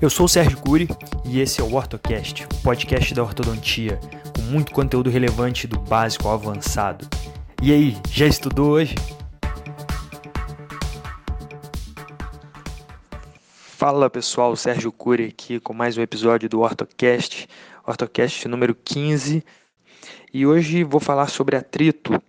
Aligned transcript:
Eu 0.00 0.08
sou 0.08 0.26
o 0.26 0.28
Sérgio 0.28 0.56
Cury 0.58 0.86
e 1.24 1.40
esse 1.40 1.60
é 1.60 1.64
o 1.64 1.74
OrtoCast, 1.74 2.44
o 2.44 2.62
podcast 2.62 3.12
da 3.12 3.24
ortodontia, 3.24 3.98
com 4.32 4.42
muito 4.42 4.70
conteúdo 4.70 5.10
relevante 5.10 5.66
do 5.66 5.76
básico 5.76 6.28
ao 6.28 6.34
avançado. 6.34 7.04
E 7.60 7.72
aí, 7.72 7.96
já 8.08 8.24
estudou 8.24 8.70
hoje? 8.70 8.94
Fala 13.42 14.08
pessoal, 14.08 14.54
Sérgio 14.54 14.92
Cury 14.92 15.34
aqui 15.36 15.58
com 15.58 15.74
mais 15.74 15.98
um 15.98 16.02
episódio 16.02 16.48
do 16.48 16.60
OrtoCast, 16.60 17.48
OrtoCast 17.84 18.46
número 18.46 18.76
15. 18.76 19.44
E 20.32 20.46
hoje 20.46 20.84
vou 20.84 21.00
falar 21.00 21.26
sobre 21.26 21.56
atrito, 21.56 22.22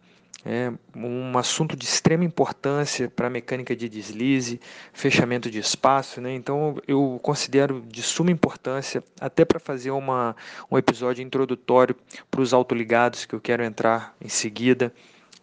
é 0.45 0.71
um 0.95 1.37
assunto 1.37 1.75
de 1.75 1.85
extrema 1.85 2.23
importância 2.23 3.09
para 3.09 3.27
a 3.27 3.29
mecânica 3.29 3.75
de 3.75 3.89
deslize, 3.89 4.59
fechamento 4.93 5.49
de 5.49 5.59
espaço, 5.59 6.21
né? 6.21 6.33
então 6.33 6.77
eu 6.88 7.19
considero 7.21 7.83
de 7.88 8.02
suma 8.02 8.31
importância 8.31 9.03
até 9.20 9.44
para 9.44 9.59
fazer 9.59 9.91
uma, 9.91 10.35
um 10.71 10.77
episódio 10.77 11.23
introdutório 11.23 11.95
para 12.31 12.41
os 12.41 12.53
autoligados 12.53 13.25
que 13.25 13.35
eu 13.35 13.41
quero 13.41 13.63
entrar 13.63 14.16
em 14.21 14.30
seguida, 14.30 14.94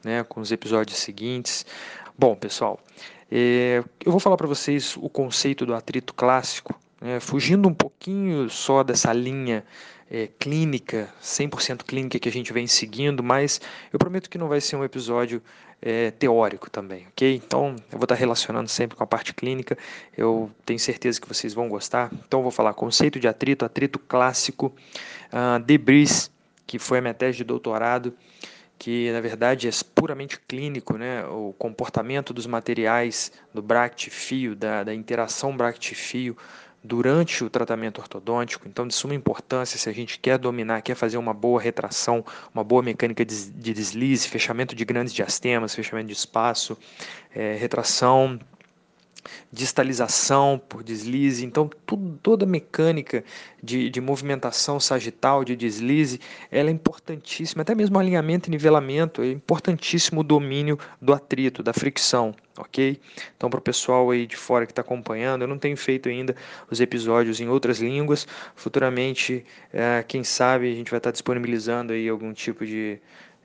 né, 0.03 0.25
com 0.25 0.41
os 0.41 0.53
episódios 0.53 0.99
seguintes. 0.99 1.67
Bom, 2.19 2.35
pessoal, 2.35 2.81
é, 3.31 3.83
eu 4.05 4.11
vou 4.13 4.21
falar 4.21 4.37
para 4.37 4.47
vocês 4.47 4.97
o 4.97 5.09
conceito 5.09 5.67
do 5.67 5.75
atrito 5.75 6.15
clássico, 6.15 6.79
né, 7.01 7.21
fugindo 7.21 7.69
um 7.69 7.75
pouquinho 7.75 8.49
só 8.49 8.83
dessa 8.83 9.13
linha 9.13 9.65
é, 10.11 10.29
clínica, 10.39 11.13
100% 11.23 11.83
clínica 11.85 12.19
que 12.19 12.29
a 12.29 12.33
gente 12.33 12.53
vem 12.53 12.67
seguindo, 12.67 13.23
mas 13.23 13.61
eu 13.93 13.99
prometo 13.99 14.31
que 14.31 14.39
não 14.39 14.49
vai 14.49 14.61
ser 14.61 14.77
um 14.77 14.85
episódio 14.85 15.43
é, 15.83 16.11
teórico 16.11 16.71
também, 16.71 17.07
ok? 17.09 17.35
Então 17.35 17.77
eu 17.93 17.99
vou 17.99 18.05
estar 18.05 18.15
relacionando 18.15 18.69
sempre 18.69 18.97
com 18.97 19.03
a 19.05 19.07
parte 19.07 19.35
clínica, 19.35 19.77
eu 20.17 20.51
tenho 20.65 20.79
certeza 20.79 21.21
que 21.21 21.29
vocês 21.29 21.53
vão 21.53 21.69
gostar. 21.69 22.11
Então 22.27 22.41
eu 22.41 22.43
vou 22.43 22.53
falar 22.53 22.73
conceito 22.75 23.21
de 23.21 23.29
atrito, 23.29 23.65
atrito 23.65 23.99
clássico, 23.99 24.73
uh, 25.33 25.59
debris, 25.61 26.31
que 26.67 26.79
foi 26.79 26.99
a 26.99 27.01
minha 27.01 27.15
tese 27.15 27.39
de 27.39 27.45
doutorado, 27.45 28.15
que 28.79 29.11
na 29.13 29.21
verdade 29.21 29.69
é 29.69 29.71
puramente 29.95 30.39
clínico, 30.41 30.97
né? 30.97 31.25
o 31.27 31.55
comportamento 31.59 32.33
dos 32.33 32.47
materiais 32.47 33.33
do 33.53 33.63
bract-fio, 33.63 34.55
da, 34.55 34.85
da 34.85 34.95
interação 34.95 35.57
bract-fio 35.57 36.37
durante 36.87 37.43
o 37.45 37.51
tratamento 37.51 38.01
ortodôntico, 38.01 38.69
então 38.69 38.87
de 38.87 38.95
suma 38.95 39.15
importância 39.15 39.79
se 39.79 39.89
a 39.89 39.93
gente 39.93 40.19
quer 40.19 40.39
dominar, 40.39 40.81
quer 40.83 40.95
fazer 40.95 41.19
uma 41.19 41.35
boa 41.35 41.61
retração, 41.61 42.25
uma 42.55 42.63
boa 42.63 42.83
mecânica 42.83 43.25
de, 43.25 43.51
deslize, 43.75 44.29
fechamento 44.29 44.75
de 44.75 44.85
grandes 44.85 45.13
diastemas, 45.13 45.75
fechamento 45.75 46.07
de 46.07 46.13
espaço, 46.13 46.79
é, 47.35 47.55
retração 47.55 48.39
distalização 49.53 50.61
por 50.69 50.83
deslize, 50.83 51.45
então 51.45 51.69
tudo, 51.85 52.19
toda 52.23 52.45
a 52.45 52.49
mecânica 52.49 53.25
de, 53.63 53.91
de 53.91 54.01
movimentação 54.01 54.79
sagital, 54.79 55.45
de 55.45 55.57
deslize, 55.57 56.21
ela 56.51 56.69
é 56.69 56.73
importantíssima, 56.73 57.63
até 57.63 57.75
mesmo 57.75 57.99
alinhamento 57.99 58.49
e 58.49 58.51
nivelamento, 58.51 59.23
é 59.23 59.31
importantíssimo 59.31 60.21
o 60.21 60.25
domínio 60.25 60.79
do 61.01 61.13
atrito, 61.13 61.63
da 61.63 61.73
fricção, 61.73 62.35
ok? 62.57 63.01
Então 63.37 63.51
para 63.51 63.59
o 63.59 63.63
pessoal 63.63 64.11
aí 64.11 64.27
de 64.27 64.37
fora 64.37 64.67
que 64.67 64.73
está 64.73 64.83
acompanhando, 64.83 65.43
eu 65.43 65.49
não 65.49 65.59
tenho 65.59 65.77
feito 65.77 66.09
ainda 66.09 66.35
os 66.71 66.81
episódios 66.81 67.41
em 67.41 67.49
outras 67.49 67.79
línguas, 67.79 68.27
futuramente, 68.55 69.45
é, 69.73 70.05
quem 70.07 70.23
sabe 70.23 70.71
a 70.71 70.75
gente 70.75 70.91
vai 70.91 70.99
estar 70.99 71.11
disponibilizando 71.11 71.93
aí 71.93 72.09
algum 72.09 72.33
tipo 72.33 72.65
de 72.65 72.99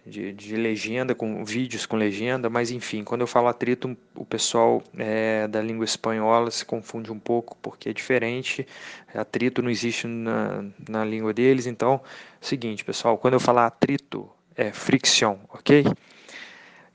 de, 0.06 0.34
de, 0.34 0.56
legenda, 0.56 1.14
com 1.14 1.44
vídeos 1.46 1.86
com 1.86 1.96
legenda, 1.96 2.50
mas 2.50 2.72
enfim, 2.72 3.04
quando 3.04 3.22
eu 3.22 3.28
falo 3.28 3.48
atrito, 3.48 3.96
o 4.16 4.26
pessoal 4.26 4.82
é, 4.98 5.48
da 5.48 5.62
língua 5.62 5.86
espanhola 5.86 6.50
se 6.50 6.66
confunde 6.66 7.12
um 7.12 7.20
pouco, 7.20 7.56
porque 7.62 7.90
é 7.90 7.94
diferente, 7.94 8.68
atrito 9.14 9.62
não 9.62 9.70
existe 9.70 10.08
na, 10.08 10.66
na 10.90 11.06
língua 11.06 11.34
deles, 11.34 11.68
então, 11.68 12.02
seguinte, 12.40 12.84
pessoal, 12.84 13.18
quando 13.18 13.36
eu 13.36 13.40
falar 13.40 13.68
atrito, 13.68 14.30
é 14.56 14.72
fricção, 14.72 15.40
ok? 15.50 15.86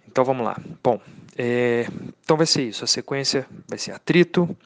Então 0.08 0.24
vamos 0.24 0.44
lá. 0.44 0.56
Bom, 0.82 1.00
é, 1.36 1.86
então 2.24 2.36
vai 2.36 2.46
ser 2.46 2.62
isso, 2.62 2.84
a 2.84 2.86
sequência 2.86 3.46
vai 3.68 3.78
ser 3.78 3.92
atrito, 3.92 4.56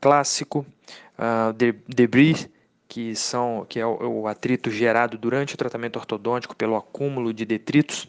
clássico, 0.00 0.66
uh, 1.18 1.52
de, 1.52 1.72
debris, 1.88 2.48
que, 2.88 3.14
são, 3.14 3.66
que 3.68 3.80
é 3.80 3.86
o, 3.86 4.26
atrito 4.26 4.70
gerado 4.70 5.18
durante 5.18 5.54
o 5.54 5.58
tratamento 5.58 5.96
ortodôntico 5.96 6.54
pelo 6.54 6.76
acúmulo 6.76 7.32
de 7.32 7.44
detritos. 7.44 8.08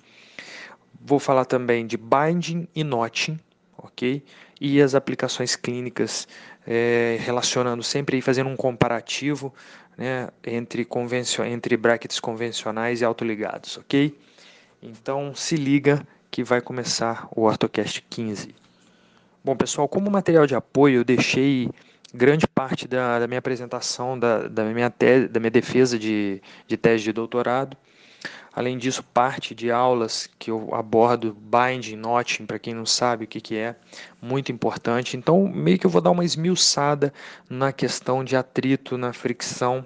Vou 0.99 1.19
falar 1.19 1.45
também 1.45 1.85
de 1.85 1.97
binding 1.97 2.67
e 2.75 2.83
notching, 2.83 3.39
ok? 3.77 4.23
E 4.59 4.81
as 4.81 4.95
aplicações 4.95 5.55
clínicas 5.55 6.27
é, 6.65 7.17
relacionando 7.21 7.83
sempre 7.83 8.21
fazendo 8.21 8.49
um 8.49 8.55
comparativo 8.55 9.53
né, 9.97 10.29
entre, 10.45 10.85
convencio 10.85 11.43
entre 11.43 11.75
brackets 11.77 12.19
convencionais 12.19 13.01
e 13.01 13.05
autoligados, 13.05 13.77
ok? 13.77 14.17
Então 14.81 15.33
se 15.33 15.55
liga 15.55 16.05
que 16.29 16.43
vai 16.43 16.61
começar 16.61 17.27
o 17.31 17.43
OrtoCast 17.43 18.05
15. 18.09 18.53
Bom 19.47 19.55
pessoal, 19.55 19.87
como 19.87 20.11
material 20.11 20.45
de 20.45 20.55
apoio 20.55 20.97
eu 20.97 21.03
deixei 21.05 21.69
grande 22.13 22.45
parte 22.45 22.85
da, 22.85 23.17
da 23.17 23.27
minha 23.27 23.39
apresentação, 23.39 24.19
da, 24.19 24.45
da, 24.45 24.65
minha 24.65 24.89
tese, 24.89 25.29
da 25.29 25.39
minha 25.39 25.49
defesa 25.49 25.97
de, 25.97 26.41
de 26.67 26.75
tese 26.75 27.05
de 27.05 27.13
doutorado. 27.13 27.77
Além 28.51 28.77
disso, 28.77 29.01
parte 29.01 29.55
de 29.55 29.71
aulas 29.71 30.29
que 30.37 30.51
eu 30.51 30.75
abordo 30.75 31.33
binding, 31.33 31.95
notching, 31.95 32.45
para 32.45 32.59
quem 32.59 32.73
não 32.73 32.85
sabe 32.85 33.23
o 33.23 33.27
que, 33.27 33.39
que 33.39 33.55
é, 33.55 33.77
muito 34.21 34.51
importante. 34.51 35.15
Então, 35.15 35.47
meio 35.47 35.79
que 35.79 35.85
eu 35.85 35.89
vou 35.89 36.01
dar 36.01 36.11
uma 36.11 36.25
esmiuçada 36.25 37.13
na 37.49 37.71
questão 37.71 38.25
de 38.25 38.35
atrito, 38.35 38.97
na 38.97 39.13
fricção 39.13 39.85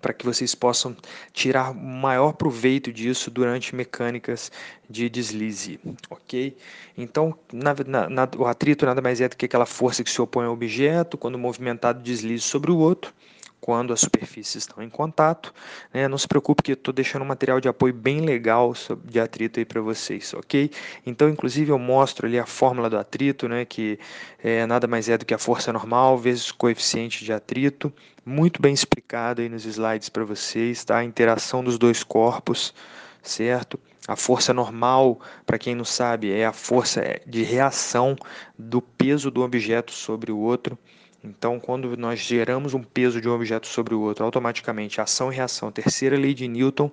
para 0.00 0.12
que 0.12 0.24
vocês 0.24 0.54
possam 0.54 0.96
tirar 1.32 1.74
maior 1.74 2.32
proveito 2.32 2.92
disso 2.92 3.30
durante 3.30 3.74
mecânicas 3.74 4.50
de 4.88 5.08
deslize, 5.08 5.80
ok? 6.10 6.56
Então, 6.96 7.36
na, 7.52 7.74
na, 8.08 8.28
o 8.36 8.46
atrito 8.46 8.86
nada 8.86 9.00
mais 9.00 9.20
é 9.20 9.28
do 9.28 9.36
que 9.36 9.46
aquela 9.46 9.66
força 9.66 10.04
que 10.04 10.10
se 10.10 10.20
opõe 10.20 10.46
ao 10.46 10.52
objeto 10.52 11.18
quando 11.18 11.38
movimentado 11.38 12.02
deslize 12.02 12.42
sobre 12.42 12.70
o 12.70 12.78
outro 12.78 13.12
quando 13.60 13.92
as 13.92 14.00
superfícies 14.00 14.56
estão 14.56 14.82
em 14.82 14.88
contato. 14.88 15.52
Né? 15.92 16.06
Não 16.08 16.18
se 16.18 16.28
preocupe 16.28 16.62
que 16.62 16.72
eu 16.72 16.74
estou 16.74 16.92
deixando 16.94 17.22
um 17.22 17.26
material 17.26 17.60
de 17.60 17.68
apoio 17.68 17.92
bem 17.92 18.20
legal 18.20 18.72
de 19.04 19.18
atrito 19.18 19.58
aí 19.58 19.64
para 19.64 19.80
vocês, 19.80 20.32
ok? 20.34 20.70
Então, 21.04 21.28
inclusive, 21.28 21.70
eu 21.70 21.78
mostro 21.78 22.26
ali 22.26 22.38
a 22.38 22.46
fórmula 22.46 22.88
do 22.88 22.96
atrito, 22.96 23.48
né? 23.48 23.64
que 23.64 23.98
é, 24.42 24.66
nada 24.66 24.86
mais 24.86 25.08
é 25.08 25.18
do 25.18 25.24
que 25.24 25.34
a 25.34 25.38
força 25.38 25.72
normal 25.72 26.16
vezes 26.18 26.52
coeficiente 26.52 27.24
de 27.24 27.32
atrito, 27.32 27.92
muito 28.24 28.60
bem 28.60 28.74
explicado 28.74 29.40
aí 29.40 29.48
nos 29.48 29.64
slides 29.64 30.08
para 30.08 30.24
vocês, 30.24 30.84
tá? 30.84 30.98
A 30.98 31.04
interação 31.04 31.62
dos 31.62 31.78
dois 31.78 32.02
corpos, 32.02 32.74
certo? 33.22 33.78
A 34.08 34.14
força 34.14 34.52
normal, 34.52 35.20
para 35.44 35.58
quem 35.58 35.74
não 35.74 35.84
sabe, 35.84 36.32
é 36.32 36.46
a 36.46 36.52
força 36.52 37.20
de 37.26 37.42
reação 37.42 38.16
do 38.56 38.80
peso 38.80 39.30
do 39.30 39.42
objeto 39.42 39.92
sobre 39.92 40.30
o 40.30 40.38
outro. 40.38 40.78
Então, 41.26 41.58
quando 41.58 41.96
nós 41.96 42.20
geramos 42.20 42.72
um 42.72 42.82
peso 42.82 43.20
de 43.20 43.28
um 43.28 43.32
objeto 43.32 43.66
sobre 43.66 43.94
o 43.94 44.00
outro, 44.00 44.24
automaticamente 44.24 45.00
ação 45.00 45.32
e 45.32 45.34
reação, 45.34 45.72
terceira 45.72 46.16
lei 46.16 46.32
de 46.32 46.46
Newton, 46.46 46.88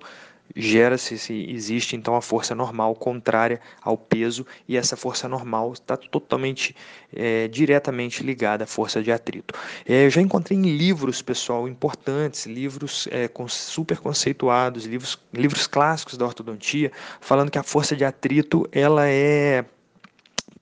gera-se, 0.54 1.16
se 1.16 1.50
existe 1.50 1.96
então 1.96 2.16
a 2.16 2.20
força 2.20 2.54
normal 2.54 2.94
contrária 2.96 3.60
ao 3.80 3.96
peso, 3.96 4.44
e 4.68 4.76
essa 4.76 4.96
força 4.96 5.28
normal 5.28 5.72
está 5.72 5.96
totalmente, 5.96 6.74
é, 7.14 7.46
diretamente 7.48 8.24
ligada 8.24 8.64
à 8.64 8.66
força 8.66 9.02
de 9.02 9.12
atrito. 9.12 9.54
É, 9.86 10.04
eu 10.04 10.10
já 10.10 10.20
encontrei 10.20 10.58
em 10.58 10.76
livros, 10.76 11.22
pessoal, 11.22 11.68
importantes, 11.68 12.44
livros 12.44 13.08
é, 13.12 13.30
super 13.48 13.98
conceituados, 13.98 14.84
livros, 14.84 15.18
livros 15.32 15.66
clássicos 15.68 16.18
da 16.18 16.26
ortodontia, 16.26 16.90
falando 17.20 17.50
que 17.50 17.58
a 17.58 17.62
força 17.62 17.96
de 17.96 18.04
atrito 18.04 18.68
ela 18.72 19.08
é 19.08 19.64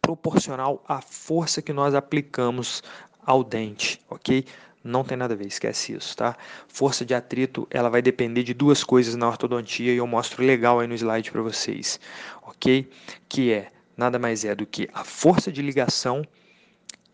proporcional 0.03 0.82
à 0.87 1.00
força 1.00 1.62
que 1.62 1.72
nós 1.72 1.94
aplicamos 1.94 2.82
ao 3.25 3.44
dente, 3.44 4.00
ok? 4.09 4.44
Não 4.85 5.05
tem 5.05 5.17
nada 5.17 5.35
a 5.35 5.37
ver, 5.37 5.47
esquece 5.47 5.93
isso, 5.93 6.17
tá? 6.17 6.37
Força 6.67 7.05
de 7.05 7.14
atrito, 7.14 7.69
ela 7.70 7.88
vai 7.88 8.02
depender 8.02 8.43
de 8.43 8.52
duas 8.52 8.82
coisas 8.82 9.14
na 9.14 9.29
ortodontia 9.29 9.93
e 9.93 9.97
eu 9.97 10.06
mostro 10.06 10.44
legal 10.44 10.81
aí 10.81 10.88
no 10.88 10.94
slide 10.94 11.31
para 11.31 11.41
vocês, 11.41 12.00
ok? 12.43 12.91
Que 13.29 13.52
é, 13.52 13.70
nada 13.97 14.19
mais 14.19 14.44
é 14.44 14.55
do 14.55 14.67
que 14.67 14.88
a 14.93 15.05
força 15.05 15.52
de 15.52 15.62
ligação 15.62 16.26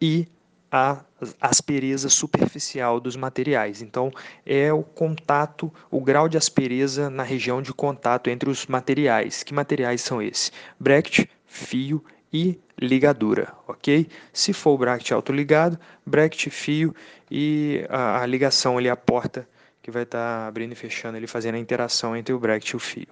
e 0.01 0.27
a 0.71 1.03
aspereza 1.41 2.09
superficial 2.09 3.01
dos 3.01 3.17
materiais. 3.17 3.83
Então, 3.83 4.11
é 4.45 4.73
o 4.73 4.83
contato, 4.83 5.73
o 5.91 6.01
grau 6.01 6.29
de 6.29 6.37
aspereza 6.37 7.11
na 7.11 7.23
região 7.23 7.61
de 7.63 7.73
contato 7.73 8.29
entre 8.29 8.49
os 8.49 8.67
materiais. 8.67 9.43
Que 9.43 9.55
materiais 9.55 10.01
são 10.01 10.21
esses? 10.21 10.53
Bracket, 10.79 11.27
fio 11.47 12.05
e 12.33 12.59
ligadura, 12.81 13.53
ok? 13.67 14.09
Se 14.33 14.53
for 14.53 14.73
o 14.73 14.79
bracket 14.79 15.13
autoligado, 15.13 15.79
bracket 16.05 16.51
fio 16.51 16.95
e 17.31 17.85
a, 17.89 18.23
a, 18.23 18.27
ligação 18.27 18.79
ali, 18.79 18.89
a 18.89 18.97
porta 18.97 19.49
que 19.83 19.91
vai 19.91 20.03
estar 20.03 20.19
tá 20.19 20.47
abrindo 20.47 20.73
e 20.73 20.77
fechando, 20.77 21.17
ele 21.17 21.27
fazendo 21.27 21.55
a 21.55 21.59
interação 21.59 22.17
entre 22.17 22.35
o 22.35 22.39
bracket 22.39 22.71
e 22.71 22.77
o 22.77 22.79
fio. 22.79 23.09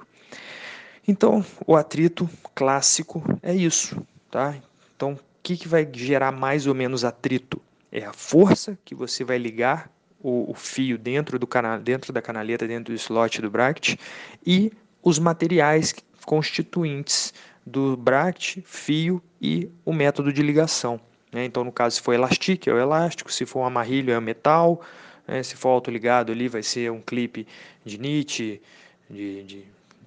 Então, 1.08 1.44
o 1.66 1.76
atrito 1.76 2.28
clássico 2.54 3.22
é 3.42 3.54
isso, 3.54 4.04
tá? 4.30 4.56
Então, 4.94 5.12
o 5.12 5.18
que, 5.42 5.56
que 5.56 5.68
vai 5.68 5.88
gerar 5.92 6.32
mais 6.32 6.66
ou 6.66 6.74
menos 6.74 7.04
atrito? 7.04 7.62
É 7.92 8.04
a 8.04 8.12
força 8.12 8.76
que 8.84 8.94
você 8.94 9.22
vai 9.22 9.38
ligar 9.38 9.90
o, 10.20 10.50
o 10.50 10.54
fio 10.54 10.98
dentro, 10.98 11.38
do 11.38 11.46
canal, 11.46 11.78
dentro 11.78 12.12
da 12.12 12.20
canaleta, 12.20 12.66
dentro 12.66 12.92
do 12.92 12.96
slot 12.96 13.40
do 13.40 13.50
bracket, 13.50 13.96
e 14.44 14.72
os 15.02 15.20
materiais 15.20 15.94
constituintes 16.24 17.32
do 17.66 17.96
bracket, 17.96 18.58
fio 18.64 19.20
e 19.42 19.68
o 19.84 19.92
método 19.92 20.32
de 20.32 20.40
ligação. 20.40 21.00
Né? 21.32 21.44
Então, 21.44 21.64
no 21.64 21.72
caso, 21.72 21.96
se 21.96 22.02
for 22.02 22.14
elastique, 22.14 22.70
é 22.70 22.72
o 22.72 22.78
elástico, 22.78 23.32
se 23.32 23.44
for 23.44 23.60
um 23.60 23.66
amarrilho, 23.66 24.12
é 24.12 24.18
o 24.18 24.22
metal, 24.22 24.80
né? 25.26 25.42
se 25.42 25.56
for 25.56 25.70
autoligado 25.70 26.30
ali, 26.30 26.48
vai 26.48 26.62
ser 26.62 26.92
um 26.92 27.00
clipe 27.00 27.46
de 27.84 27.98
nit, 27.98 28.62
de, 29.10 29.42
de, 29.42 29.64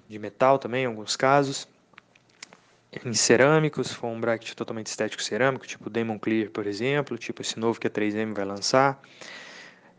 de 0.08 0.18
metal 0.18 0.58
também, 0.58 0.84
em 0.84 0.86
alguns 0.86 1.16
casos 1.16 1.68
em 3.04 3.14
cerâmicos, 3.14 3.88
se 3.88 3.94
for 3.94 4.08
um 4.08 4.20
bracket 4.20 4.52
totalmente 4.54 4.88
estético 4.88 5.22
cerâmico, 5.22 5.66
tipo 5.66 5.88
Demon 5.88 6.18
Clear, 6.18 6.50
por 6.50 6.66
exemplo, 6.66 7.16
tipo 7.16 7.40
esse 7.40 7.58
novo 7.58 7.78
que 7.78 7.86
a 7.86 7.90
3M 7.90 8.34
vai 8.34 8.44
lançar. 8.44 9.00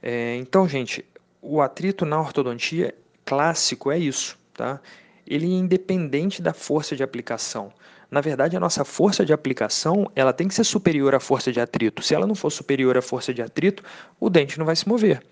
É, 0.01 0.35
então, 0.35 0.67
gente, 0.67 1.05
o 1.41 1.61
atrito 1.61 2.05
na 2.05 2.19
ortodontia 2.19 2.93
clássico 3.23 3.91
é 3.91 3.97
isso, 3.97 4.37
tá? 4.53 4.81
Ele 5.25 5.45
é 5.45 5.57
independente 5.57 6.41
da 6.41 6.53
força 6.53 6.95
de 6.95 7.03
aplicação. 7.03 7.71
Na 8.09 8.19
verdade, 8.19 8.57
a 8.57 8.59
nossa 8.59 8.83
força 8.83 9.25
de 9.25 9.31
aplicação 9.31 10.11
ela 10.15 10.33
tem 10.33 10.47
que 10.47 10.53
ser 10.53 10.65
superior 10.65 11.15
à 11.15 11.19
força 11.19 11.51
de 11.51 11.61
atrito. 11.61 12.01
Se 12.01 12.13
ela 12.13 12.27
não 12.27 12.35
for 12.35 12.49
superior 12.49 12.97
à 12.97 13.01
força 13.01 13.33
de 13.33 13.41
atrito, 13.41 13.83
o 14.19 14.29
dente 14.29 14.59
não 14.59 14.65
vai 14.65 14.75
se 14.75 14.87
mover. 14.87 15.23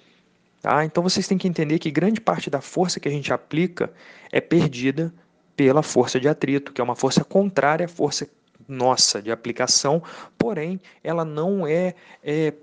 Tá? 0.62 0.86
Então 0.86 1.04
vocês 1.04 1.28
têm 1.28 1.38
que 1.38 1.48
entender 1.48 1.80
que 1.80 1.92
grande 1.92 2.22
parte 2.22 2.50
da 2.50 2.62
força 2.62 3.00
que 3.00 3.08
a 3.08 3.12
gente 3.12 3.34
aplica 3.34 3.92
é 4.32 4.40
perdida 4.40 5.14
pela 5.56 5.84
força 5.84 6.20
de 6.20 6.28
atrito, 6.30 6.72
que 6.72 6.80
é 6.80 6.84
uma 6.84 6.96
força 6.96 7.24
contrária 7.24 7.86
à 7.86 7.90
força 7.90 8.30
nossa 8.68 9.22
de 9.22 9.32
aplicação, 9.32 10.02
porém 10.38 10.80
ela 11.04 11.26
não 11.26 11.68
é, 11.68 11.96
é 12.24 12.54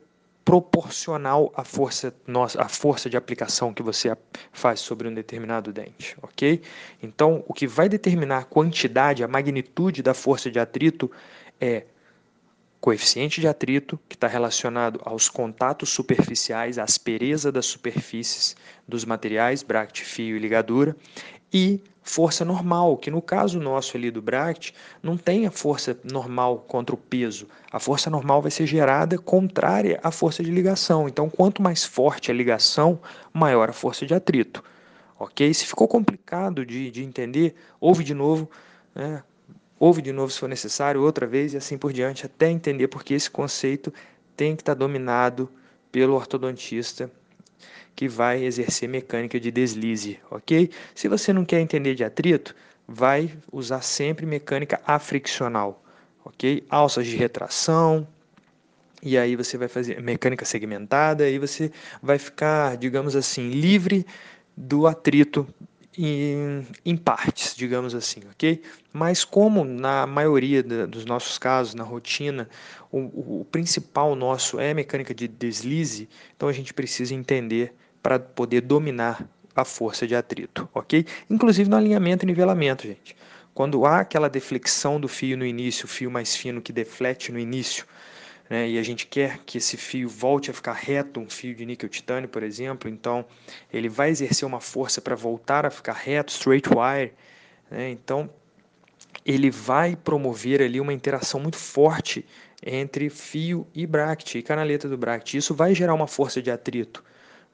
proporcional 0.47 1.53
à 1.57 1.65
força 1.65 2.15
nossa, 2.25 2.63
à 2.63 2.69
força 2.69 3.11
de 3.11 3.17
aplicação 3.17 3.75
que 3.75 3.83
você 3.83 4.17
faz 4.53 4.79
sobre 4.79 5.09
um 5.09 5.13
determinado 5.13 5.73
dente, 5.73 6.17
ok? 6.23 6.63
Então, 7.03 7.43
o 7.49 7.53
que 7.53 7.67
vai 7.67 7.89
determinar 7.89 8.39
a 8.39 8.45
quantidade, 8.45 9.25
a 9.25 9.29
magnitude 9.29 10.05
da 10.05 10.15
força 10.15 10.49
de 10.49 10.61
atrito 10.61 11.11
é 11.61 11.87
coeficiente 12.81 13.41
de 13.41 13.49
atrito, 13.49 13.99
que 14.09 14.15
está 14.15 14.29
relacionado 14.29 15.01
aos 15.05 15.29
contatos 15.29 15.89
superficiais, 15.89 16.79
à 16.79 16.85
aspereza 16.85 17.51
das 17.51 17.67
superfícies 17.67 18.55
dos 18.87 19.05
materiais, 19.05 19.65
bract, 19.65 20.05
fio 20.05 20.37
e 20.37 20.39
ligadura, 20.39 20.95
e 21.56 21.81
força 22.03 22.44
normal, 22.44 22.99
que 22.99 23.11
no 23.11 23.23
caso 23.23 23.58
nosso 23.58 23.97
ali 23.97 24.11
do 24.11 24.20
bract, 24.20 24.75
não 25.03 25.17
tem 25.17 25.47
a 25.47 25.50
força 25.50 25.99
normal 26.05 26.58
contra 26.69 26.94
o 26.94 26.99
peso. 26.99 27.49
A 27.73 27.81
força 27.81 28.11
normal 28.11 28.43
vai 28.43 28.50
ser 28.50 28.67
gerada 28.67 29.17
contrária 29.17 29.99
à 30.03 30.11
força 30.11 30.44
de 30.44 30.50
ligação. 30.50 31.08
Então, 31.08 31.31
quanto 31.31 31.62
mais 31.62 31.82
forte 31.82 32.31
a 32.31 32.35
ligação, 32.35 33.00
maior 33.32 33.70
a 33.70 33.73
força 33.73 34.05
de 34.05 34.12
atrito. 34.12 34.62
Ok? 35.19 35.55
Se 35.55 35.64
ficou 35.64 35.88
complicado 35.88 36.67
de, 36.67 36.91
de 36.91 37.03
entender, 37.03 37.55
ouve 37.81 38.05
de 38.05 38.12
novo, 38.12 38.50
né? 38.94 39.23
ouve 39.81 40.02
de 40.02 40.12
novo 40.12 40.31
se 40.31 40.38
for 40.38 40.49
necessário, 40.49 41.00
outra 41.00 41.26
vez 41.26 41.55
e 41.55 41.56
assim 41.56 41.79
por 41.79 41.91
diante, 41.91 42.26
até 42.26 42.50
entender 42.50 42.88
porque 42.88 43.14
esse 43.14 43.31
conceito 43.31 43.91
tem 44.37 44.55
que 44.55 44.61
estar 44.61 44.75
dominado 44.75 45.50
pelo 45.91 46.14
ortodontista 46.14 47.11
que 47.97 48.07
vai 48.07 48.45
exercer 48.45 48.87
mecânica 48.87 49.41
de 49.41 49.51
deslize, 49.51 50.21
ok? 50.31 50.71
Se 50.95 51.09
você 51.09 51.33
não 51.33 51.47
quer 51.47 51.61
entender 51.61 51.95
de 51.95 52.05
atrito, 52.05 52.55
vai 52.87 53.33
usar 53.51 53.81
sempre 53.81 54.27
mecânica 54.27 54.79
africcional, 54.87 55.83
ok? 56.23 56.63
Alças 56.69 57.07
de 57.07 57.17
retração, 57.17 58.07
e 59.03 59.17
aí 59.17 59.35
você 59.35 59.57
vai 59.57 59.67
fazer 59.67 60.01
mecânica 60.03 60.45
segmentada, 60.45 61.29
e 61.29 61.39
você 61.39 61.73
vai 62.03 62.19
ficar, 62.19 62.77
digamos 62.77 63.17
assim, 63.17 63.49
livre 63.49 64.07
do 64.55 64.87
atrito 64.87 65.49
em, 65.97 66.67
em, 66.85 66.97
partes, 66.99 67.57
digamos 67.57 67.95
assim, 67.95 68.21
ok? 68.31 68.63
Mas 68.93 69.25
como 69.25 69.65
na 69.65 70.07
maioria 70.07 70.63
da, 70.63 70.85
dos 70.85 71.07
nossos 71.07 71.39
casos, 71.39 71.75
na 71.75 71.85
rotina, 71.85 72.47
o, 72.93 73.41
o, 73.41 73.47
principal 73.51 74.15
nosso 74.15 74.61
é 74.61 74.75
mecânica 74.75 75.15
de 75.15 75.27
deslize, 75.27 76.09
então 76.37 76.49
a 76.49 76.53
gente 76.53 76.75
precisa 76.75 77.15
entender 77.15 77.75
para 78.06 78.20
poder 78.20 78.61
dominar 78.61 79.29
a 79.53 79.64
força 79.64 80.06
de 80.06 80.14
atrito, 80.14 80.69
ok? 80.73 81.05
Inclusive 81.29 81.69
no 81.69 81.75
alinhamento 81.75 82.25
e 82.25 82.26
nivelamento, 82.26 82.87
gente. 82.87 83.17
Quando 83.53 83.85
há 83.85 83.99
aquela 83.99 84.31
deflexão 84.31 85.00
do 85.00 85.08
fio 85.08 85.37
no 85.37 85.44
início, 85.44 85.87
o 85.87 85.88
fio 85.88 86.08
mais 86.08 86.37
fino 86.37 86.62
que 86.62 86.73
deflete 86.73 87.32
no 87.32 87.38
início, 87.41 87.85
né, 88.49 88.69
e 88.69 88.79
a 88.79 88.82
gente 88.85 89.08
quer 89.08 89.38
que 89.44 89.58
esse 89.58 89.76
fio 89.76 90.08
volte 90.08 90.53
a 90.53 90.55
ficar 90.55 90.75
reto, 90.75 91.19
um 91.19 91.29
fio 91.29 91.53
de 91.53 91.67
níquel 91.67 91.88
titânio, 91.88 92.29
por 92.29 92.44
exemplo, 92.44 92.88
então 92.88 93.25
ele 93.73 93.88
vai 93.88 94.11
exercer 94.11 94.47
uma 94.47 94.61
força 94.61 95.00
para 95.00 95.17
voltar 95.17 95.67
a 95.67 95.70
ficar 95.70 95.94
reto, 95.94 96.31
straight 96.31 96.69
wire, 96.69 97.12
né, 97.69 97.91
então 97.91 98.31
ele 99.25 99.50
vai 99.50 99.97
promover 99.97 100.62
ali 100.62 100.79
uma 100.79 100.93
interação 100.93 101.41
muito 101.41 101.56
forte 101.56 102.25
entre 102.64 103.11
fio 103.11 103.67
e 103.75 103.85
bracket, 103.85 104.37
e 104.37 104.43
canaleta 104.43 104.88
do 104.88 104.97
bracket. 104.97 105.35
Isso 105.35 105.52
vai 105.52 105.75
gerar 105.75 105.93
uma 105.94 106.06
força 106.06 106.41
de 106.41 106.52
atrito. 106.52 107.02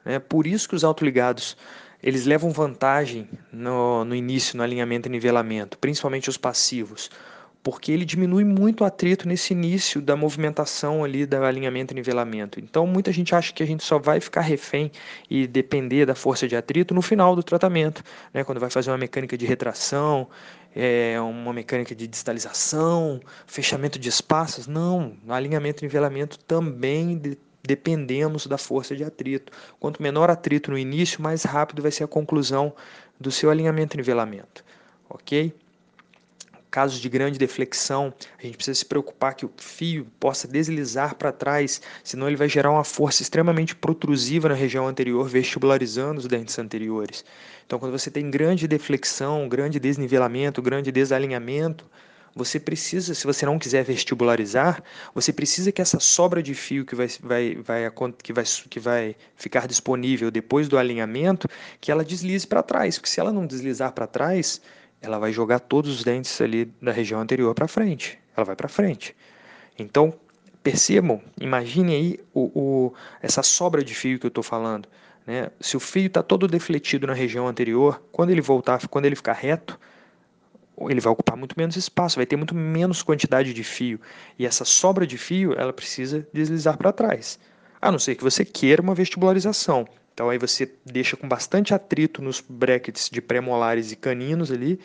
Né? 0.05 0.19
Por 0.19 0.47
isso 0.47 0.67
que 0.67 0.75
os 0.75 0.83
autoligados 0.83 1.57
eles 2.03 2.25
levam 2.25 2.51
vantagem 2.51 3.29
no, 3.51 4.03
no 4.03 4.13
início, 4.13 4.57
no 4.57 4.63
alinhamento 4.63 5.07
e 5.07 5.11
nivelamento, 5.11 5.77
principalmente 5.77 6.29
os 6.29 6.35
passivos, 6.35 7.09
porque 7.63 7.93
ele 7.93 8.03
diminui 8.03 8.43
muito 8.43 8.81
o 8.81 8.83
atrito 8.83 9.25
nesse 9.25 9.53
início 9.53 10.01
da 10.01 10.17
movimentação 10.17 11.01
ali 11.01 11.25
do 11.25 11.37
alinhamento 11.37 11.93
e 11.93 11.95
nivelamento. 11.95 12.59
Então 12.59 12.85
muita 12.85 13.09
gente 13.13 13.33
acha 13.33 13.53
que 13.53 13.63
a 13.63 13.65
gente 13.65 13.85
só 13.85 13.97
vai 13.97 14.19
ficar 14.19 14.41
refém 14.41 14.91
e 15.29 15.47
depender 15.47 16.05
da 16.05 16.13
força 16.13 16.45
de 16.45 16.57
atrito 16.57 16.93
no 16.93 17.01
final 17.01 17.37
do 17.37 17.41
tratamento, 17.41 18.03
né? 18.33 18.43
quando 18.43 18.59
vai 18.59 18.69
fazer 18.69 18.91
uma 18.91 18.97
mecânica 18.97 19.37
de 19.37 19.45
retração, 19.45 20.27
é, 20.75 21.15
uma 21.21 21.53
mecânica 21.53 21.95
de 21.95 22.05
distalização, 22.05 23.21
fechamento 23.47 23.97
de 23.97 24.09
espaços. 24.09 24.67
Não, 24.67 25.15
alinhamento 25.29 25.83
e 25.83 25.87
nivelamento 25.87 26.37
também 26.39 27.37
dependemos 27.65 28.45
da 28.45 28.57
força 28.57 28.95
de 28.95 29.03
atrito. 29.03 29.51
Quanto 29.79 30.03
menor 30.03 30.29
atrito 30.29 30.69
no 30.69 30.77
início, 30.77 31.21
mais 31.21 31.43
rápido 31.43 31.81
vai 31.81 31.91
ser 31.91 32.03
a 32.03 32.07
conclusão 32.07 32.73
do 33.19 33.31
seu 33.31 33.49
alinhamento 33.49 33.95
e 33.95 33.97
nivelamento. 33.97 34.63
Ok? 35.09 35.53
Casos 36.69 36.99
de 36.99 37.07
grande 37.07 37.37
deflexão, 37.37 38.11
a 38.39 38.45
gente 38.45 38.57
precisa 38.57 38.79
se 38.79 38.85
preocupar 38.85 39.35
que 39.35 39.45
o 39.45 39.51
fio 39.57 40.07
possa 40.19 40.47
deslizar 40.47 41.15
para 41.15 41.31
trás, 41.31 41.79
senão 42.03 42.27
ele 42.27 42.35
vai 42.35 42.49
gerar 42.49 42.71
uma 42.71 42.83
força 42.83 43.21
extremamente 43.21 43.75
protrusiva 43.75 44.49
na 44.49 44.55
região 44.55 44.87
anterior, 44.87 45.29
vestibularizando 45.29 46.19
os 46.19 46.27
dentes 46.27 46.57
anteriores. 46.57 47.23
Então, 47.65 47.77
quando 47.77 47.91
você 47.91 48.09
tem 48.09 48.29
grande 48.29 48.67
deflexão, 48.67 49.47
grande 49.47 49.79
desnivelamento, 49.79 50.63
grande 50.63 50.91
desalinhamento, 50.91 51.85
você 52.35 52.59
precisa, 52.59 53.13
se 53.13 53.25
você 53.25 53.45
não 53.45 53.59
quiser 53.59 53.83
vestibularizar, 53.83 54.83
você 55.13 55.31
precisa 55.31 55.71
que 55.71 55.81
essa 55.81 55.99
sobra 55.99 56.41
de 56.41 56.53
fio 56.53 56.85
que 56.85 56.95
vai, 56.95 57.07
vai, 57.21 57.55
vai, 57.55 57.91
que 58.21 58.33
vai, 58.33 58.43
que 58.69 58.79
vai 58.79 59.15
ficar 59.35 59.67
disponível 59.67 60.31
depois 60.31 60.67
do 60.67 60.77
alinhamento, 60.77 61.47
que 61.79 61.91
ela 61.91 62.03
deslize 62.03 62.47
para 62.47 62.63
trás, 62.63 62.97
porque 62.97 63.09
se 63.09 63.19
ela 63.19 63.31
não 63.31 63.45
deslizar 63.45 63.91
para 63.91 64.07
trás, 64.07 64.61
ela 65.01 65.19
vai 65.19 65.31
jogar 65.31 65.59
todos 65.59 65.97
os 65.97 66.03
dentes 66.03 66.39
ali 66.41 66.65
da 66.81 66.91
região 66.91 67.19
anterior 67.19 67.53
para 67.53 67.67
frente, 67.67 68.17
ela 68.35 68.45
vai 68.45 68.55
para 68.55 68.67
frente. 68.67 69.15
Então, 69.77 70.13
percebam, 70.63 71.21
imagine 71.39 71.93
aí 71.93 72.19
o, 72.33 72.51
o, 72.59 72.93
essa 73.21 73.43
sobra 73.43 73.83
de 73.83 73.93
fio 73.93 74.17
que 74.17 74.25
eu 74.25 74.29
estou 74.29 74.43
falando. 74.43 74.87
Né? 75.27 75.51
Se 75.59 75.77
o 75.77 75.79
fio 75.79 76.07
está 76.07 76.23
todo 76.23 76.47
defletido 76.47 77.05
na 77.05 77.13
região 77.13 77.47
anterior, 77.47 78.01
quando 78.11 78.29
ele 78.29 78.41
voltar, 78.41 78.87
quando 78.87 79.05
ele 79.05 79.15
ficar 79.15 79.33
reto, 79.33 79.79
ele 80.89 80.99
vai 80.99 81.11
ocupar 81.13 81.37
muito 81.37 81.55
menos 81.57 81.75
espaço, 81.75 82.17
vai 82.17 82.25
ter 82.25 82.35
muito 82.35 82.55
menos 82.55 83.01
quantidade 83.01 83.53
de 83.53 83.63
fio. 83.63 83.99
E 84.37 84.45
essa 84.45 84.65
sobra 84.65 85.05
de 85.05 85.17
fio, 85.17 85.53
ela 85.53 85.73
precisa 85.73 86.27
deslizar 86.33 86.77
para 86.77 86.91
trás. 86.91 87.39
A 87.81 87.91
não 87.91 87.99
ser 87.99 88.15
que 88.15 88.23
você 88.23 88.43
queira 88.43 88.81
uma 88.81 88.95
vestibularização. 88.95 89.87
Então 90.13 90.29
aí 90.29 90.37
você 90.37 90.71
deixa 90.85 91.17
com 91.17 91.27
bastante 91.27 91.73
atrito 91.73 92.21
nos 92.21 92.43
brackets 92.47 93.09
de 93.09 93.21
pré-molares 93.21 93.91
e 93.91 93.95
caninos 93.95 94.51
ali, 94.51 94.79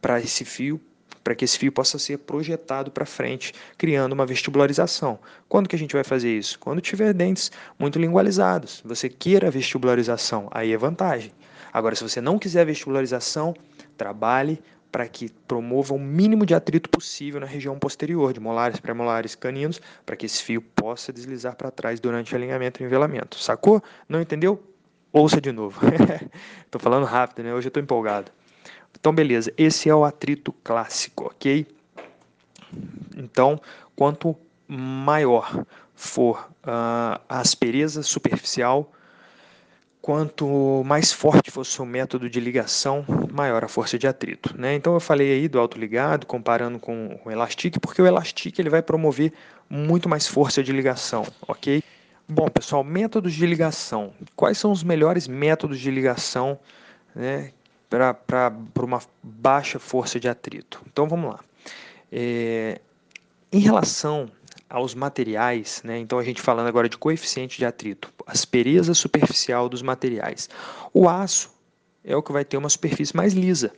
para 0.00 0.18
esse 0.18 0.44
fio, 0.44 0.80
para 1.22 1.34
que 1.34 1.44
esse 1.44 1.56
fio 1.56 1.70
possa 1.70 1.98
ser 1.98 2.18
projetado 2.18 2.90
para 2.90 3.06
frente, 3.06 3.52
criando 3.78 4.12
uma 4.12 4.26
vestibularização. 4.26 5.18
Quando 5.48 5.68
que 5.68 5.76
a 5.76 5.78
gente 5.78 5.94
vai 5.94 6.02
fazer 6.02 6.36
isso? 6.36 6.58
Quando 6.58 6.80
tiver 6.80 7.12
dentes 7.12 7.52
muito 7.78 7.98
lingualizados. 7.98 8.82
Você 8.84 9.08
queira 9.08 9.46
a 9.46 9.50
vestibularização, 9.50 10.48
aí 10.50 10.72
é 10.72 10.76
vantagem. 10.76 11.32
Agora, 11.72 11.94
se 11.94 12.02
você 12.02 12.20
não 12.20 12.38
quiser 12.38 12.62
a 12.62 12.64
vestibularização, 12.64 13.54
trabalhe 13.96 14.60
para 14.92 15.08
que 15.08 15.30
promova 15.48 15.94
o 15.94 15.98
mínimo 15.98 16.44
de 16.44 16.54
atrito 16.54 16.90
possível 16.90 17.40
na 17.40 17.46
região 17.46 17.78
posterior, 17.78 18.34
de 18.34 18.38
molares, 18.38 18.78
pré-molares, 18.78 19.34
caninos, 19.34 19.80
para 20.04 20.14
que 20.14 20.26
esse 20.26 20.42
fio 20.42 20.60
possa 20.60 21.10
deslizar 21.10 21.56
para 21.56 21.70
trás 21.70 21.98
durante 21.98 22.34
o 22.34 22.36
alinhamento 22.36 22.80
e 22.80 22.84
nivelamento. 22.84 23.38
Sacou? 23.38 23.82
Não 24.06 24.20
entendeu? 24.20 24.62
Ouça 25.10 25.40
de 25.40 25.50
novo. 25.50 25.80
Estou 26.64 26.78
falando 26.78 27.06
rápido, 27.06 27.42
né? 27.42 27.54
Hoje 27.54 27.68
eu 27.68 27.70
estou 27.70 27.82
empolgado. 27.82 28.30
Então, 28.98 29.14
beleza. 29.14 29.52
Esse 29.56 29.88
é 29.88 29.94
o 29.94 30.04
atrito 30.04 30.52
clássico, 30.62 31.24
ok? 31.24 31.66
Então, 33.16 33.60
quanto 33.96 34.36
maior 34.68 35.64
for 35.94 36.50
uh, 36.64 37.20
a 37.28 37.40
aspereza 37.40 38.02
superficial, 38.02 38.92
quanto 40.02 40.82
mais 40.84 41.12
forte 41.12 41.52
for 41.52 41.64
o 41.78 41.86
método 41.86 42.28
de 42.28 42.40
ligação, 42.40 43.04
maior 43.32 43.64
a 43.64 43.68
força 43.68 43.96
de 43.96 44.08
atrito. 44.08 44.52
Né? 44.58 44.74
Então 44.74 44.92
eu 44.94 45.00
falei 45.00 45.32
aí 45.32 45.48
do 45.48 45.60
autoligado, 45.60 46.26
comparando 46.26 46.80
com 46.80 47.20
o 47.24 47.30
elastic, 47.30 47.78
porque 47.80 48.02
o 48.02 48.06
elastic 48.06 48.58
ele 48.58 48.68
vai 48.68 48.82
promover 48.82 49.32
muito 49.70 50.08
mais 50.08 50.26
força 50.26 50.60
de 50.60 50.72
ligação, 50.72 51.24
ok? 51.46 51.82
Bom, 52.28 52.48
pessoal, 52.48 52.82
métodos 52.82 53.32
de 53.32 53.46
ligação. 53.46 54.12
Quais 54.34 54.58
são 54.58 54.72
os 54.72 54.82
melhores 54.82 55.28
métodos 55.28 55.78
de 55.78 55.90
ligação 55.90 56.58
né, 57.14 57.52
para 57.88 58.52
uma 58.82 59.00
baixa 59.22 59.78
força 59.78 60.18
de 60.18 60.28
atrito? 60.28 60.82
Então 60.90 61.06
vamos 61.06 61.30
lá. 61.30 61.40
É, 62.10 62.80
em 63.52 63.60
relação 63.60 64.28
aos 64.72 64.94
materiais, 64.94 65.82
né? 65.84 65.98
então 65.98 66.18
a 66.18 66.24
gente 66.24 66.40
falando 66.40 66.66
agora 66.66 66.88
de 66.88 66.96
coeficiente 66.96 67.58
de 67.58 67.66
atrito, 67.66 68.10
aspereza 68.26 68.94
superficial 68.94 69.68
dos 69.68 69.82
materiais. 69.82 70.48
O 70.94 71.06
aço 71.06 71.50
é 72.02 72.16
o 72.16 72.22
que 72.22 72.32
vai 72.32 72.42
ter 72.42 72.56
uma 72.56 72.70
superfície 72.70 73.14
mais 73.14 73.34
lisa. 73.34 73.70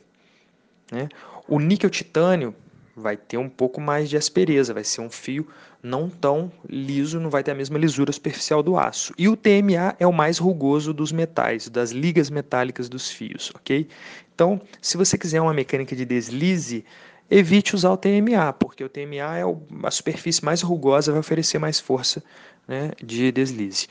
Né? 0.89 1.09
O 1.49 1.59
níquel 1.59 1.89
titânio 1.89 2.55
vai 2.95 3.17
ter 3.17 3.37
um 3.37 3.49
pouco 3.49 3.81
mais 3.81 4.09
de 4.09 4.15
aspereza, 4.15 4.73
vai 4.73 4.85
ser 4.85 5.01
um 5.01 5.09
fio 5.09 5.45
não 5.83 6.09
tão 6.09 6.49
liso, 6.67 7.19
não 7.19 7.29
vai 7.29 7.43
ter 7.43 7.51
a 7.51 7.55
mesma 7.55 7.77
lisura 7.77 8.11
superficial 8.13 8.63
do 8.63 8.77
aço. 8.77 9.13
E 9.17 9.27
o 9.27 9.35
TMA 9.35 9.95
é 9.99 10.07
o 10.07 10.13
mais 10.13 10.37
rugoso 10.37 10.93
dos 10.93 11.11
metais, 11.11 11.67
das 11.67 11.91
ligas 11.91 12.29
metálicas 12.29 12.87
dos 12.87 13.11
fios, 13.11 13.51
ok? 13.53 13.87
Então, 14.33 14.61
se 14.81 14.95
você 14.95 15.17
quiser 15.17 15.41
uma 15.41 15.53
mecânica 15.53 15.93
de 15.93 16.05
deslize, 16.05 16.85
evite 17.29 17.75
usar 17.75 17.91
o 17.91 17.97
TMA, 17.97 18.53
porque 18.53 18.83
o 18.83 18.89
TMA 18.89 19.37
é 19.37 19.43
a 19.83 19.91
superfície 19.91 20.43
mais 20.43 20.61
rugosa, 20.61 21.11
vai 21.11 21.19
oferecer 21.19 21.59
mais 21.59 21.79
força 21.79 22.23
né, 22.67 22.91
de 23.03 23.31
deslize. 23.31 23.87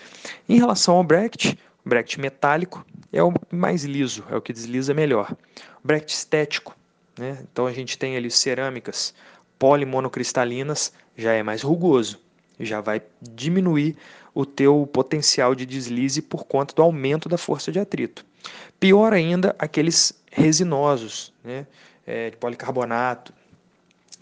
Em 0.49 0.59
relação 0.59 0.97
ao 0.97 1.05
bracket, 1.05 1.55
o 1.85 1.89
bracket 1.89 2.19
metálico 2.19 2.85
é 3.13 3.23
o 3.23 3.33
mais 3.51 3.85
liso, 3.85 4.25
é 4.31 4.37
o 4.37 4.41
que 4.41 4.53
desliza 4.53 4.95
melhor. 4.95 5.35
O 5.83 5.87
bracket 5.87 6.11
estético, 6.11 6.77
né, 7.19 7.39
então 7.51 7.67
a 7.67 7.73
gente 7.73 7.99
tem 7.99 8.17
ali 8.17 8.31
cerâmicas 8.31 9.15
polimonocristalinas, 9.59 10.93
já 11.17 11.33
é 11.33 11.43
mais 11.43 11.63
rugoso, 11.63 12.21
já 12.59 12.81
vai 12.81 13.03
diminuir 13.21 13.97
o 14.35 14.45
teu 14.45 14.89
potencial 14.93 15.55
de 15.55 15.65
deslize 15.65 16.21
por 16.21 16.45
conta 16.45 16.75
do 16.75 16.83
aumento 16.83 17.29
da 17.29 17.39
força 17.39 17.71
de 17.71 17.79
atrito. 17.79 18.25
Pior 18.81 19.13
ainda, 19.13 19.55
aqueles 19.59 20.13
resinosos, 20.31 21.33
né? 21.43 21.67
É, 22.07 22.31
de 22.31 22.37
policarbonato. 22.37 23.33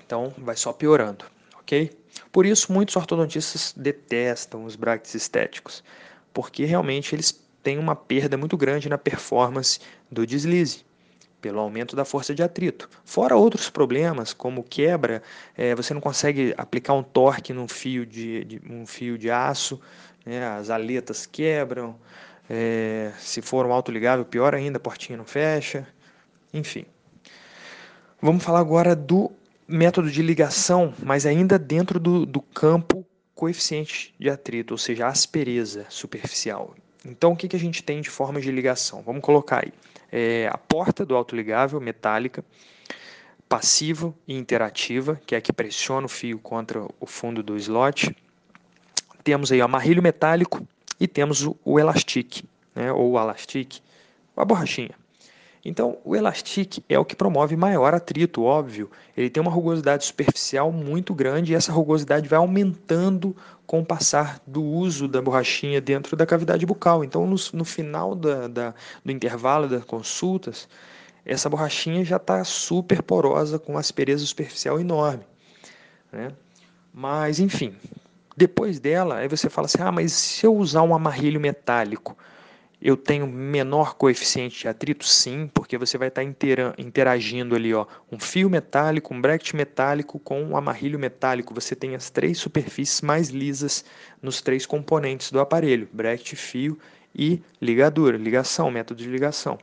Então, 0.04 0.32
vai 0.38 0.56
só 0.56 0.72
piorando, 0.72 1.24
ok? 1.58 1.90
Por 2.30 2.46
isso, 2.46 2.72
muitos 2.72 2.96
ortodontistas 2.96 3.74
detestam 3.76 4.64
os 4.64 4.76
brackets 4.76 5.14
estéticos, 5.14 5.82
porque 6.32 6.64
realmente 6.64 7.14
eles 7.14 7.42
têm 7.62 7.78
uma 7.78 7.94
perda 7.94 8.36
muito 8.36 8.56
grande 8.56 8.88
na 8.88 8.98
performance 8.98 9.80
do 10.10 10.26
deslize, 10.26 10.84
pelo 11.40 11.58
aumento 11.58 11.96
da 11.96 12.04
força 12.04 12.34
de 12.34 12.42
atrito. 12.42 12.88
Fora 13.04 13.36
outros 13.36 13.68
problemas, 13.68 14.32
como 14.32 14.62
quebra, 14.62 15.22
é, 15.56 15.74
você 15.74 15.92
não 15.92 16.00
consegue 16.00 16.54
aplicar 16.56 16.94
um 16.94 17.02
torque 17.02 17.52
num 17.52 17.66
fio 17.66 18.06
de, 18.06 18.44
de 18.44 18.62
um 18.70 18.86
fio 18.86 19.18
de 19.18 19.30
aço, 19.30 19.80
né, 20.24 20.46
as 20.46 20.70
aletas 20.70 21.26
quebram, 21.26 21.96
é, 22.48 23.12
se 23.18 23.42
for 23.42 23.66
um 23.66 23.72
autoligável, 23.72 24.24
pior 24.24 24.54
ainda, 24.54 24.76
a 24.76 24.80
portinha 24.80 25.16
não 25.16 25.24
fecha, 25.24 25.86
enfim. 26.52 26.86
Vamos 28.24 28.44
falar 28.44 28.60
agora 28.60 28.94
do 28.94 29.32
método 29.66 30.08
de 30.08 30.22
ligação, 30.22 30.94
mas 31.02 31.26
ainda 31.26 31.58
dentro 31.58 31.98
do, 31.98 32.24
do 32.24 32.40
campo 32.40 33.04
coeficiente 33.34 34.14
de 34.16 34.30
atrito, 34.30 34.74
ou 34.74 34.78
seja, 34.78 35.08
aspereza 35.08 35.86
superficial. 35.88 36.72
Então, 37.04 37.32
o 37.32 37.36
que, 37.36 37.48
que 37.48 37.56
a 37.56 37.58
gente 37.58 37.82
tem 37.82 38.00
de 38.00 38.08
formas 38.08 38.44
de 38.44 38.52
ligação? 38.52 39.02
Vamos 39.02 39.22
colocar 39.22 39.64
aí 39.64 39.72
é, 40.12 40.48
a 40.52 40.56
porta 40.56 41.04
do 41.04 41.16
autoligável 41.16 41.80
metálica, 41.80 42.44
passiva 43.48 44.14
e 44.28 44.36
interativa, 44.36 45.20
que 45.26 45.34
é 45.34 45.38
a 45.38 45.40
que 45.40 45.52
pressiona 45.52 46.06
o 46.06 46.08
fio 46.08 46.38
contra 46.38 46.86
o 47.00 47.06
fundo 47.06 47.42
do 47.42 47.56
slot. 47.56 48.16
Temos 49.24 49.50
aí 49.50 49.60
o 49.60 49.64
amarrilho 49.64 50.00
metálico 50.00 50.64
e 51.00 51.08
temos 51.08 51.44
o, 51.44 51.56
o 51.64 51.76
né, 51.76 52.92
ou 52.92 53.10
o 53.10 53.18
elastic, 53.18 53.80
a 54.36 54.44
borrachinha. 54.44 55.01
Então, 55.64 55.98
o 56.04 56.16
elastic 56.16 56.78
é 56.88 56.98
o 56.98 57.04
que 57.04 57.14
promove 57.14 57.54
maior 57.54 57.94
atrito, 57.94 58.42
óbvio. 58.42 58.90
Ele 59.16 59.30
tem 59.30 59.40
uma 59.40 59.50
rugosidade 59.50 60.04
superficial 60.04 60.72
muito 60.72 61.14
grande 61.14 61.52
e 61.52 61.54
essa 61.54 61.70
rugosidade 61.70 62.28
vai 62.28 62.38
aumentando 62.38 63.36
com 63.64 63.80
o 63.80 63.86
passar 63.86 64.40
do 64.44 64.62
uso 64.62 65.06
da 65.06 65.22
borrachinha 65.22 65.80
dentro 65.80 66.16
da 66.16 66.26
cavidade 66.26 66.66
bucal. 66.66 67.04
Então, 67.04 67.26
no, 67.26 67.36
no 67.52 67.64
final 67.64 68.16
da, 68.16 68.48
da, 68.48 68.74
do 69.04 69.12
intervalo 69.12 69.68
das 69.68 69.84
consultas, 69.84 70.68
essa 71.24 71.48
borrachinha 71.48 72.04
já 72.04 72.16
está 72.16 72.42
super 72.42 73.00
porosa, 73.00 73.56
com 73.56 73.78
aspereza 73.78 74.26
superficial 74.26 74.80
enorme. 74.80 75.24
Né? 76.10 76.32
Mas, 76.92 77.38
enfim, 77.38 77.74
depois 78.36 78.80
dela, 78.80 79.18
aí 79.18 79.28
você 79.28 79.48
fala 79.48 79.66
assim: 79.66 79.80
ah, 79.80 79.92
mas 79.92 80.12
se 80.12 80.44
eu 80.44 80.56
usar 80.56 80.82
um 80.82 80.94
amarrilho 80.94 81.40
metálico, 81.40 82.16
eu 82.82 82.96
tenho 82.96 83.26
menor 83.26 83.94
coeficiente 83.94 84.60
de 84.60 84.68
atrito? 84.68 85.06
Sim, 85.06 85.48
porque 85.54 85.78
você 85.78 85.96
vai 85.96 86.08
estar 86.08 86.22
interagindo 86.24 87.54
ali, 87.54 87.72
ó, 87.72 87.86
um 88.10 88.18
fio 88.18 88.50
metálico, 88.50 89.14
um 89.14 89.20
bracket 89.20 89.54
metálico 89.54 90.18
com 90.18 90.42
um 90.42 90.56
amarrilho 90.56 90.98
metálico. 90.98 91.54
Você 91.54 91.76
tem 91.76 91.94
as 91.94 92.10
três 92.10 92.38
superfícies 92.38 93.00
mais 93.00 93.28
lisas 93.28 93.84
nos 94.20 94.42
três 94.42 94.66
componentes 94.66 95.30
do 95.30 95.38
aparelho: 95.38 95.88
bracket, 95.92 96.34
fio 96.34 96.76
e 97.14 97.40
ligadura, 97.60 98.16
ligação, 98.16 98.70
método 98.70 99.00
de 99.00 99.08
ligação. 99.08 99.58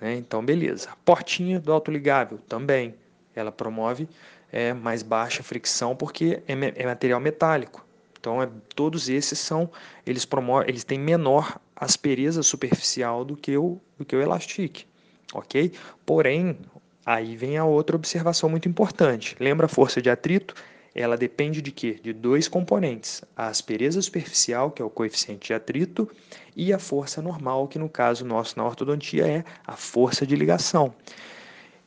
Né? 0.00 0.16
Então, 0.16 0.44
beleza. 0.44 0.90
portinha 1.04 1.58
do 1.58 1.72
autoligável 1.72 2.38
também, 2.46 2.94
ela 3.34 3.50
promove 3.50 4.08
é, 4.52 4.72
mais 4.72 5.02
baixa 5.02 5.42
fricção 5.42 5.96
porque 5.96 6.42
é, 6.46 6.82
é 6.82 6.86
material 6.86 7.20
metálico. 7.20 7.86
Então, 8.20 8.42
é, 8.42 8.48
todos 8.74 9.08
esses 9.08 9.38
são, 9.38 9.70
eles 10.04 10.24
promovem, 10.24 10.68
eles 10.68 10.84
têm 10.84 10.98
menor 10.98 11.58
aspereza 11.78 12.42
superficial 12.42 13.24
do 13.24 13.36
que 13.36 13.56
o, 13.56 13.80
do 13.96 14.04
que 14.04 14.16
o 14.16 14.20
elastic, 14.20 14.84
ok? 15.32 15.72
Porém, 16.04 16.58
aí 17.06 17.36
vem 17.36 17.56
a 17.56 17.64
outra 17.64 17.96
observação 17.96 18.50
muito 18.50 18.68
importante. 18.68 19.36
Lembra 19.38 19.66
a 19.66 19.68
força 19.68 20.02
de 20.02 20.10
atrito? 20.10 20.54
Ela 20.94 21.16
depende 21.16 21.62
de 21.62 21.70
quê? 21.70 21.98
De 22.02 22.12
dois 22.12 22.48
componentes: 22.48 23.22
a 23.36 23.46
aspereza 23.46 24.02
superficial, 24.02 24.70
que 24.70 24.82
é 24.82 24.84
o 24.84 24.90
coeficiente 24.90 25.48
de 25.48 25.54
atrito, 25.54 26.10
e 26.56 26.72
a 26.72 26.78
força 26.78 27.22
normal, 27.22 27.68
que 27.68 27.78
no 27.78 27.88
caso 27.88 28.24
nosso 28.24 28.58
na 28.58 28.64
ortodontia 28.64 29.26
é 29.26 29.44
a 29.64 29.76
força 29.76 30.26
de 30.26 30.34
ligação. 30.34 30.92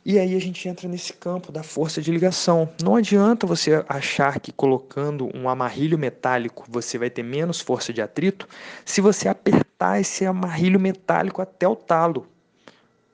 E 0.03 0.17
aí 0.17 0.35
a 0.35 0.39
gente 0.39 0.67
entra 0.67 0.87
nesse 0.89 1.13
campo 1.13 1.51
da 1.51 1.61
força 1.61 2.01
de 2.01 2.11
ligação. 2.11 2.67
Não 2.83 2.95
adianta 2.95 3.45
você 3.45 3.85
achar 3.87 4.39
que 4.39 4.51
colocando 4.51 5.29
um 5.35 5.47
amarrilho 5.47 5.97
metálico 5.97 6.65
você 6.67 6.97
vai 6.97 7.09
ter 7.09 7.21
menos 7.21 7.61
força 7.61 7.93
de 7.93 8.01
atrito 8.01 8.47
se 8.83 8.99
você 8.99 9.27
apertar 9.27 9.99
esse 9.99 10.25
amarrilho 10.25 10.79
metálico 10.79 11.39
até 11.39 11.67
o 11.67 11.75
talo. 11.75 12.30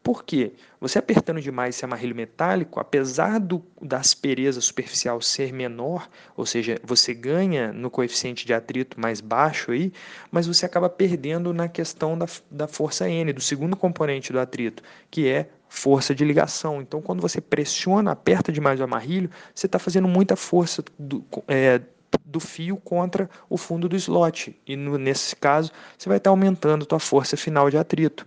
Por 0.07 0.23
quê? 0.23 0.53
Você 0.79 0.97
apertando 0.97 1.41
demais 1.41 1.75
esse 1.75 1.83
amarrilho 1.83 2.15
metálico, 2.15 2.79
apesar 2.79 3.41
do, 3.41 3.61
da 3.81 3.97
aspereza 3.97 4.61
superficial 4.61 5.19
ser 5.19 5.51
menor, 5.51 6.07
ou 6.37 6.45
seja, 6.45 6.79
você 6.81 7.13
ganha 7.13 7.73
no 7.73 7.91
coeficiente 7.91 8.45
de 8.45 8.53
atrito 8.53 8.97
mais 8.97 9.19
baixo 9.19 9.73
aí, 9.73 9.91
mas 10.31 10.47
você 10.47 10.65
acaba 10.65 10.89
perdendo 10.89 11.53
na 11.53 11.67
questão 11.67 12.17
da, 12.17 12.25
da 12.49 12.69
força 12.69 13.09
N, 13.09 13.33
do 13.33 13.41
segundo 13.41 13.75
componente 13.75 14.31
do 14.31 14.39
atrito, 14.39 14.81
que 15.11 15.27
é 15.27 15.49
força 15.67 16.15
de 16.15 16.23
ligação. 16.23 16.81
Então, 16.81 17.01
quando 17.01 17.19
você 17.19 17.41
pressiona, 17.41 18.11
aperta 18.11 18.49
demais 18.49 18.79
o 18.79 18.85
amarrilho, 18.85 19.29
você 19.53 19.65
está 19.65 19.77
fazendo 19.77 20.07
muita 20.07 20.37
força 20.37 20.85
do, 20.97 21.21
é, 21.49 21.81
do 22.23 22.39
fio 22.39 22.77
contra 22.77 23.29
o 23.49 23.57
fundo 23.57 23.89
do 23.89 23.95
slot. 23.97 24.57
E 24.65 24.77
no, 24.77 24.97
nesse 24.97 25.35
caso, 25.35 25.69
você 25.97 26.07
vai 26.07 26.17
estar 26.17 26.29
tá 26.29 26.31
aumentando 26.31 26.83
a 26.83 26.87
tua 26.87 26.99
força 26.99 27.35
final 27.35 27.69
de 27.69 27.77
atrito. 27.77 28.25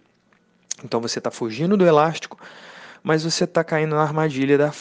Então 0.84 1.00
você 1.00 1.18
está 1.18 1.30
fugindo 1.30 1.76
do 1.76 1.86
elástico, 1.86 2.38
mas 3.02 3.24
você 3.24 3.44
está 3.44 3.64
caindo 3.64 3.94
na 3.94 4.02
armadilha 4.02 4.58
da, 4.58 4.72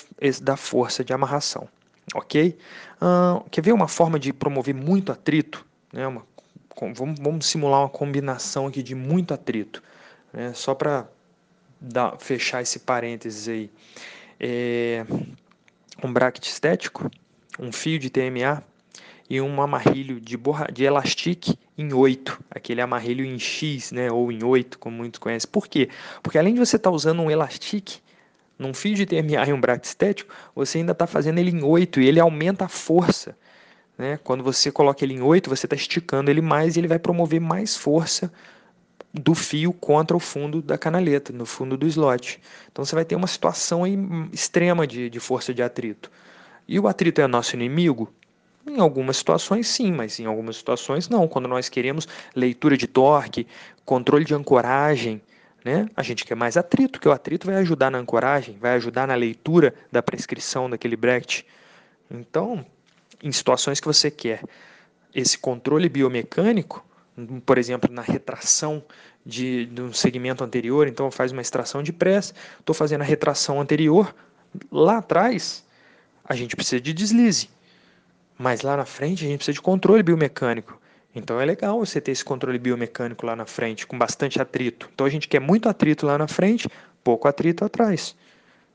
da 0.41 0.57
força 0.57 1.03
de 1.03 1.13
amarração. 1.13 1.67
Ok? 2.13 2.57
Quer 3.51 3.61
ver 3.61 3.71
uma 3.71 3.87
forma 3.87 4.19
de 4.19 4.33
promover 4.33 4.73
muito 4.73 5.11
atrito? 5.11 5.65
Né? 5.93 6.07
Uma, 6.07 6.23
vamos, 6.93 7.19
vamos, 7.19 7.45
simular 7.45 7.81
uma 7.81 7.89
combinação 7.89 8.67
aqui 8.67 8.81
de 8.81 8.95
muito 8.95 9.33
atrito. 9.33 9.83
Né? 10.33 10.53
Só 10.53 10.73
para 10.73 11.07
fechar 12.19 12.61
esse 12.61 12.79
parênteses 12.79 13.47
aí. 13.47 13.71
É, 14.39 15.05
um 16.03 16.11
bracket 16.11 16.45
estético, 16.45 17.11
um 17.59 17.71
fio 17.71 17.99
de 17.99 18.09
TMA 18.09 18.63
e 19.29 19.39
um 19.39 19.61
amarrilho 19.61 20.19
de, 20.19 20.35
borra, 20.35 20.67
de 20.73 20.83
elastique 20.83 21.57
em 21.77 21.93
8, 21.93 22.43
aquele 22.49 22.81
amarrilho 22.81 23.23
em 23.23 23.37
X, 23.37 23.91
né, 23.91 24.11
ou 24.11 24.31
em 24.31 24.43
8, 24.43 24.79
como 24.79 24.97
muitos 24.97 25.19
conhecem. 25.19 25.49
Por 25.49 25.67
quê? 25.67 25.89
Porque 26.23 26.37
além 26.37 26.53
de 26.53 26.59
você 26.59 26.77
estar 26.77 26.89
tá 26.89 26.95
usando 26.95 27.21
um 27.21 27.29
elastique 27.29 27.99
num 28.57 28.73
fio 28.73 28.95
de 28.95 29.05
TMA 29.05 29.47
e 29.47 29.53
um 29.53 29.61
bracket 29.61 29.85
estético, 29.85 30.33
você 30.55 30.79
ainda 30.79 30.93
está 30.93 31.05
fazendo 31.05 31.37
ele 31.37 31.51
em 31.51 31.63
8 31.63 32.01
e 32.01 32.07
ele 32.07 32.19
aumenta 32.19 32.65
a 32.65 32.67
força. 32.67 33.37
Né? 33.97 34.19
Quando 34.23 34.43
você 34.43 34.71
coloca 34.71 35.05
ele 35.05 35.13
em 35.13 35.21
8, 35.21 35.49
você 35.49 35.65
está 35.65 35.75
esticando 35.75 36.31
ele 36.31 36.41
mais 36.41 36.75
e 36.75 36.79
ele 36.79 36.87
vai 36.87 36.99
promover 36.99 37.39
mais 37.39 37.77
força 37.77 38.31
do 39.13 39.33
fio 39.35 39.73
contra 39.73 40.15
o 40.15 40.19
fundo 40.19 40.61
da 40.61 40.77
canaleta, 40.77 41.31
no 41.31 41.45
fundo 41.45 41.77
do 41.77 41.87
slot. 41.87 42.39
Então 42.71 42.83
você 42.83 42.95
vai 42.95 43.05
ter 43.05 43.15
uma 43.15 43.27
situação 43.27 43.83
aí 43.83 43.97
extrema 44.31 44.85
de, 44.87 45.09
de 45.09 45.19
força 45.19 45.53
de 45.53 45.61
atrito. 45.61 46.11
E 46.67 46.79
o 46.79 46.87
atrito 46.87 47.21
é 47.21 47.27
nosso 47.27 47.55
inimigo? 47.55 48.13
Em 48.67 48.79
algumas 48.79 49.17
situações 49.17 49.67
sim, 49.67 49.91
mas 49.91 50.19
em 50.19 50.25
algumas 50.25 50.57
situações 50.57 51.09
não. 51.09 51.27
Quando 51.27 51.47
nós 51.47 51.69
queremos 51.69 52.07
leitura 52.35 52.77
de 52.77 52.87
torque, 52.87 53.47
controle 53.85 54.25
de 54.25 54.33
ancoragem, 54.33 55.21
né? 55.63 55.87
A 55.95 56.03
gente 56.03 56.25
quer 56.25 56.35
mais 56.35 56.57
atrito, 56.57 56.99
que 56.99 57.07
o 57.07 57.11
atrito 57.11 57.47
vai 57.47 57.55
ajudar 57.55 57.89
na 57.89 57.97
ancoragem, 57.97 58.57
vai 58.59 58.73
ajudar 58.73 59.07
na 59.07 59.15
leitura 59.15 59.73
da 59.91 60.01
prescrição 60.01 60.69
daquele 60.69 60.95
bracket. 60.95 61.43
Então, 62.09 62.65
em 63.21 63.31
situações 63.31 63.79
que 63.79 63.87
você 63.87 64.09
quer 64.09 64.43
esse 65.13 65.37
controle 65.37 65.89
biomecânico, 65.89 66.85
por 67.45 67.57
exemplo, 67.57 67.91
na 67.91 68.01
retração 68.01 68.83
de, 69.25 69.65
de 69.65 69.81
um 69.81 69.93
segmento 69.93 70.43
anterior, 70.43 70.87
então 70.87 71.11
faz 71.11 71.31
uma 71.31 71.41
extração 71.41 71.83
de 71.83 71.91
press, 71.91 72.33
estou 72.59 72.73
fazendo 72.73 73.01
a 73.01 73.05
retração 73.05 73.59
anterior, 73.59 74.15
lá 74.71 74.97
atrás 74.97 75.65
a 76.23 76.35
gente 76.35 76.55
precisa 76.55 76.79
de 76.79 76.93
deslize, 76.93 77.49
mas 78.39 78.61
lá 78.61 78.77
na 78.77 78.85
frente 78.85 79.25
a 79.25 79.27
gente 79.27 79.39
precisa 79.39 79.53
de 79.53 79.61
controle 79.61 80.01
biomecânico. 80.01 80.79
Então 81.13 81.41
é 81.41 81.45
legal 81.45 81.77
você 81.77 81.99
ter 81.99 82.11
esse 82.11 82.23
controle 82.23 82.57
biomecânico 82.57 83.25
lá 83.25 83.35
na 83.35 83.45
frente, 83.45 83.85
com 83.85 83.97
bastante 83.97 84.41
atrito. 84.41 84.89
Então 84.93 85.05
a 85.05 85.09
gente 85.09 85.27
quer 85.27 85.41
muito 85.41 85.67
atrito 85.67 86.05
lá 86.05 86.17
na 86.17 86.27
frente, 86.27 86.69
pouco 87.03 87.27
atrito 87.27 87.65
atrás, 87.65 88.15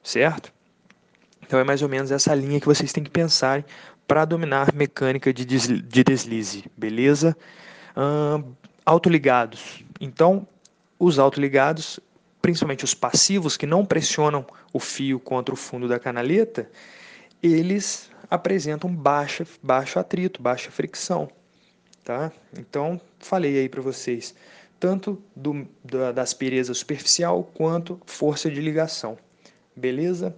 certo? 0.03 0.53
Então 1.41 1.59
é 1.59 1.65
mais 1.65 1.81
ou 1.81 1.89
menos 1.89 2.11
essa 2.11 2.35
linha 2.35 2.61
que 2.61 2.67
vocês 2.67 2.93
têm 2.93 3.03
que 3.03 3.11
pensar 3.11 3.65
para 4.07 4.27
dominar 4.27 4.75
mecânica 4.75 5.33
de, 5.33 5.47
deslize, 5.47 6.65
beleza? 6.77 7.35
Uh, 7.97 8.55
autoligados. 8.85 9.83
Então, 9.99 10.47
os 10.99 11.19
autoligados, 11.19 11.99
principalmente 12.43 12.85
os 12.85 12.93
passivos 12.93 13.57
que 13.57 13.65
não 13.65 13.87
pressionam 13.87 14.45
o 14.75 14.79
fio 14.79 15.19
contra 15.19 15.55
o 15.55 15.57
fundo 15.57 15.89
da 15.89 15.99
canaleta, 15.99 16.69
eles 17.43 18.11
apresentam 18.31 18.95
baixa, 18.95 19.47
baixo 19.63 19.99
atrito, 19.99 20.43
baixa 20.43 20.71
fricção. 20.71 21.29
Tá? 22.05 22.31
Então, 22.59 23.01
falei 23.19 23.59
aí 23.59 23.69
para 23.69 23.81
vocês, 23.81 24.35
tanto 24.79 25.23
do, 25.35 25.67
da, 25.83 26.13
da 26.13 26.23
aspereza 26.23 26.75
superficial 26.75 27.51
quanto 27.55 28.01
força 28.05 28.51
de 28.51 28.61
ligação. 28.61 29.17
Beleza? 29.75 30.35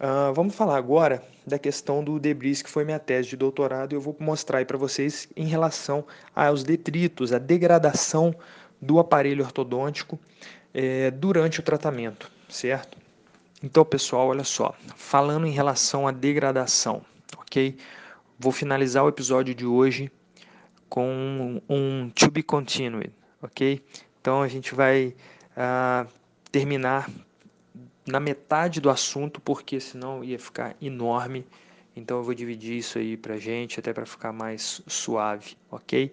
Uh, 0.00 0.32
vamos 0.34 0.54
falar 0.54 0.76
agora 0.76 1.22
da 1.46 1.58
questão 1.58 2.02
do 2.02 2.18
debris, 2.18 2.62
que 2.62 2.70
foi 2.70 2.84
minha 2.84 2.98
tese 2.98 3.28
de 3.28 3.36
doutorado, 3.36 3.92
e 3.92 3.96
eu 3.96 4.00
vou 4.00 4.16
mostrar 4.18 4.58
aí 4.58 4.64
para 4.64 4.78
vocês 4.78 5.28
em 5.36 5.46
relação 5.46 6.04
aos 6.34 6.64
detritos, 6.64 7.32
a 7.32 7.38
degradação 7.38 8.34
do 8.80 8.98
aparelho 8.98 9.44
ortodôntico 9.44 10.18
é, 10.72 11.10
durante 11.10 11.60
o 11.60 11.62
tratamento, 11.62 12.30
certo? 12.48 12.96
Então, 13.62 13.84
pessoal, 13.84 14.28
olha 14.28 14.44
só, 14.44 14.74
falando 14.96 15.46
em 15.46 15.50
relação 15.50 16.08
à 16.08 16.10
degradação, 16.10 17.02
ok? 17.36 17.76
Vou 18.38 18.52
finalizar 18.52 19.04
o 19.04 19.08
episódio 19.08 19.54
de 19.54 19.66
hoje 19.66 20.10
com 20.88 21.60
um 21.68 22.08
to 22.10 22.30
be 22.30 22.42
continued, 22.42 23.12
ok? 23.42 23.84
Então, 24.18 24.40
a 24.40 24.48
gente 24.48 24.74
vai 24.74 25.14
uh, 25.52 26.08
terminar 26.50 27.10
na 28.06 28.18
metade 28.18 28.80
do 28.80 28.88
assunto, 28.88 29.40
porque 29.40 29.78
senão 29.78 30.24
ia 30.24 30.38
ficar 30.38 30.74
enorme. 30.80 31.46
Então 31.94 32.18
eu 32.18 32.22
vou 32.22 32.34
dividir 32.34 32.78
isso 32.78 32.98
aí 32.98 33.16
pra 33.16 33.36
gente, 33.36 33.78
até 33.78 33.92
para 33.92 34.06
ficar 34.06 34.32
mais 34.32 34.80
suave, 34.86 35.56
ok? 35.70 36.12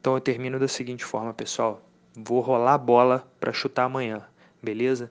Então 0.00 0.14
eu 0.14 0.20
termino 0.20 0.58
da 0.58 0.66
seguinte 0.66 1.04
forma, 1.04 1.32
pessoal. 1.32 1.82
Vou 2.16 2.40
rolar 2.40 2.74
a 2.74 2.78
bola 2.78 3.30
para 3.38 3.52
chutar 3.52 3.84
amanhã, 3.84 4.26
beleza? 4.62 5.10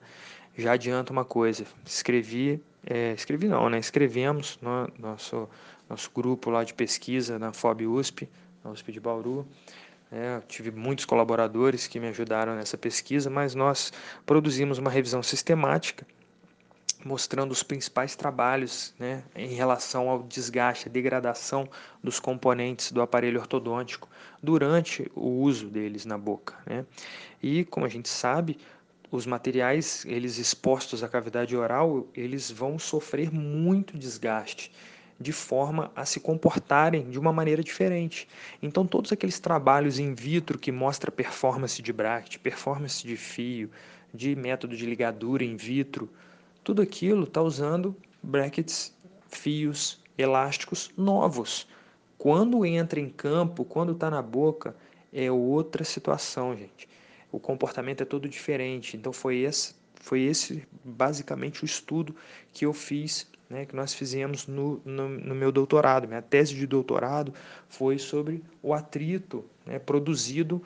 Já 0.58 0.72
adianto 0.72 1.12
uma 1.12 1.24
coisa, 1.24 1.64
escrevi, 1.86 2.60
é, 2.84 3.12
escrevi 3.12 3.46
não, 3.46 3.70
né? 3.70 3.78
Escrevemos 3.78 4.58
no 4.60 4.88
nosso, 4.98 5.48
nosso 5.88 6.10
grupo 6.12 6.50
lá 6.50 6.64
de 6.64 6.74
pesquisa 6.74 7.38
na 7.38 7.52
FOB 7.52 7.86
USP, 7.86 8.28
na 8.64 8.72
USP 8.72 8.90
de 8.90 8.98
Bauru. 8.98 9.46
É, 10.10 10.40
tive 10.48 10.72
muitos 10.72 11.04
colaboradores 11.04 11.86
que 11.86 12.00
me 12.00 12.08
ajudaram 12.08 12.56
nessa 12.56 12.76
pesquisa, 12.76 13.30
mas 13.30 13.54
nós 13.54 13.92
produzimos 14.26 14.78
uma 14.78 14.90
revisão 14.90 15.22
sistemática 15.22 16.04
mostrando 17.04 17.52
os 17.52 17.62
principais 17.62 18.16
trabalhos 18.16 18.92
né, 18.98 19.22
em 19.34 19.54
relação 19.54 20.08
ao 20.08 20.22
desgaste, 20.24 20.88
a 20.88 20.90
degradação 20.90 21.68
dos 22.02 22.18
componentes 22.18 22.90
do 22.90 23.00
aparelho 23.00 23.40
ortodôntico 23.40 24.08
durante 24.42 25.10
o 25.14 25.28
uso 25.40 25.68
deles 25.68 26.04
na 26.04 26.18
boca. 26.18 26.56
Né? 26.66 26.84
E, 27.42 27.64
como 27.64 27.86
a 27.86 27.88
gente 27.88 28.08
sabe, 28.08 28.58
os 29.10 29.26
materiais 29.26 30.04
eles 30.06 30.38
expostos 30.38 31.02
à 31.02 31.08
cavidade 31.08 31.56
oral, 31.56 32.06
eles 32.14 32.50
vão 32.50 32.78
sofrer 32.78 33.32
muito 33.32 33.96
desgaste 33.96 34.70
de 35.20 35.32
forma 35.32 35.90
a 35.96 36.04
se 36.04 36.20
comportarem 36.20 37.10
de 37.10 37.18
uma 37.18 37.32
maneira 37.32 37.62
diferente. 37.62 38.28
Então, 38.62 38.86
todos 38.86 39.10
aqueles 39.10 39.40
trabalhos 39.40 39.98
in 39.98 40.14
vitro 40.14 40.58
que 40.58 40.70
mostra 40.70 41.10
performance 41.10 41.82
de 41.82 41.92
bracket, 41.92 42.38
performance 42.38 43.04
de 43.04 43.16
fio, 43.16 43.70
de 44.14 44.36
método 44.36 44.76
de 44.76 44.86
ligadura 44.86 45.44
in 45.44 45.56
vitro, 45.56 46.08
tudo 46.62 46.82
aquilo 46.82 47.24
está 47.24 47.42
usando 47.42 47.96
brackets, 48.22 48.96
fios, 49.28 50.00
elásticos 50.16 50.90
novos. 50.96 51.66
Quando 52.16 52.64
entra 52.64 53.00
em 53.00 53.08
campo, 53.08 53.64
quando 53.64 53.92
está 53.92 54.10
na 54.10 54.22
boca, 54.22 54.76
é 55.12 55.30
outra 55.30 55.82
situação, 55.82 56.56
gente. 56.56 56.88
O 57.30 57.38
comportamento 57.38 58.02
é 58.02 58.04
todo 58.04 58.28
diferente. 58.28 58.96
Então 58.96 59.12
foi 59.12 59.38
esse, 59.38 59.74
foi 60.00 60.22
esse 60.22 60.66
basicamente 60.84 61.62
o 61.62 61.66
estudo 61.66 62.14
que 62.52 62.64
eu 62.64 62.72
fiz, 62.72 63.26
né, 63.48 63.64
que 63.64 63.74
nós 63.74 63.94
fizemos 63.94 64.46
no, 64.46 64.80
no, 64.84 65.08
no 65.08 65.34
meu 65.34 65.52
doutorado. 65.52 66.08
Minha 66.08 66.22
tese 66.22 66.54
de 66.54 66.66
doutorado 66.66 67.32
foi 67.68 67.98
sobre 67.98 68.42
o 68.62 68.72
atrito 68.74 69.44
né, 69.66 69.78
produzido 69.78 70.62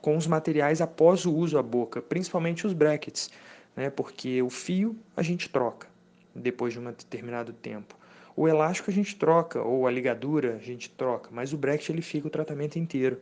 com 0.00 0.16
os 0.16 0.26
materiais 0.26 0.80
após 0.80 1.26
o 1.26 1.34
uso 1.34 1.58
à 1.58 1.62
boca, 1.62 2.00
principalmente 2.00 2.66
os 2.66 2.72
brackets 2.72 3.30
né? 3.76 3.90
porque 3.90 4.42
o 4.42 4.50
fio 4.50 4.96
a 5.16 5.22
gente 5.22 5.48
troca 5.48 5.88
depois 6.34 6.72
de 6.72 6.78
um 6.80 6.84
determinado 6.84 7.52
tempo. 7.52 7.96
O 8.34 8.48
elástico 8.48 8.90
a 8.90 8.94
gente 8.94 9.14
troca, 9.16 9.60
ou 9.60 9.86
a 9.86 9.90
ligadura 9.90 10.54
a 10.54 10.58
gente 10.58 10.88
troca, 10.90 11.28
mas 11.30 11.52
o 11.52 11.58
bracket 11.58 11.90
ele 11.90 12.00
fica 12.00 12.26
o 12.26 12.30
tratamento 12.30 12.78
inteiro. 12.78 13.20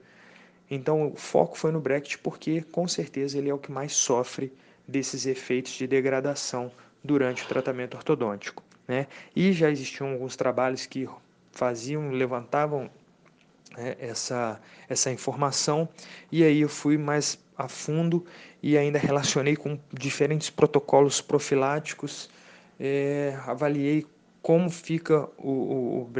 Então 0.71 1.09
o 1.09 1.17
foco 1.17 1.59
foi 1.59 1.73
no 1.73 1.81
bracket 1.81 2.17
porque 2.23 2.63
com 2.63 2.87
certeza 2.87 3.37
ele 3.37 3.51
é 3.51 3.55
o 3.55 3.59
que 3.59 3.73
mais 3.73 3.93
sofre 3.93 4.53
desses 4.87 5.27
efeitos 5.27 5.73
de 5.73 5.87
degradação 5.87 6.71
durante 7.03 7.43
o 7.43 7.49
tratamento 7.49 7.97
ortodôntico. 7.97 8.63
Né? 8.87 9.07
E 9.35 9.53
já 9.53 9.71
existiam 9.71 10.13
alguns 10.13 10.37
trabalhos 10.37 10.87
que 10.87 11.09
faziam, 11.53 12.11
levantavam 12.11 12.91
né, 13.77 13.97
essa, 13.99 14.61
essa 14.89 15.11
informação, 15.11 15.89
e 16.31 16.45
aí 16.45 16.61
eu 16.61 16.69
fui 16.69 16.97
mais 16.99 17.39
a 17.57 17.69
fundo 17.69 18.25
e 18.63 18.77
ainda 18.77 18.99
relacionei 18.99 19.57
com 19.57 19.79
diferentes 19.93 20.51
protocolos 20.51 21.21
profiláticos, 21.21 22.31
é, 22.79 23.39
avaliei 23.47 24.07
como 24.43 24.71
fica 24.71 25.29
o, 25.37 25.51
o, 25.51 26.03
o, 26.03 26.11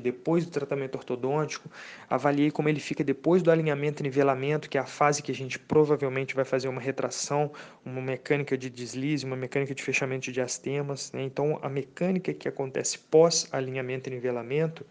depois 0.00 0.44
do 0.44 0.50
tratamento 0.50 0.96
ortodôntico, 0.96 1.70
avaliei 2.08 2.50
como 2.50 2.68
ele 2.68 2.80
fica 2.80 3.02
depois 3.02 3.42
do 3.42 3.50
alinhamento 3.50 4.02
e 4.02 4.04
nivelamento, 4.04 4.68
que 4.68 4.76
é 4.76 4.80
a 4.80 4.86
fase 4.86 5.22
que 5.22 5.32
a 5.32 5.34
gente 5.34 5.58
provavelmente 5.58 6.34
vai 6.34 6.44
fazer 6.44 6.68
uma 6.68 6.80
retração, 6.80 7.50
uma 7.84 8.00
mecânica 8.00 8.58
de 8.58 8.68
deslize, 8.68 9.24
uma 9.24 9.36
mecânica 9.36 9.74
de 9.74 9.82
fechamento 9.82 10.24
de 10.24 10.32
diastemas. 10.32 11.10
Né? 11.12 11.22
Então, 11.22 11.58
a 11.62 11.68
mecânica 11.68 12.34
que 12.34 12.46
acontece 12.46 12.98
pós 12.98 13.48
alinhamento 13.50 14.10
e 14.10 14.12
nivelamento, 14.12 14.84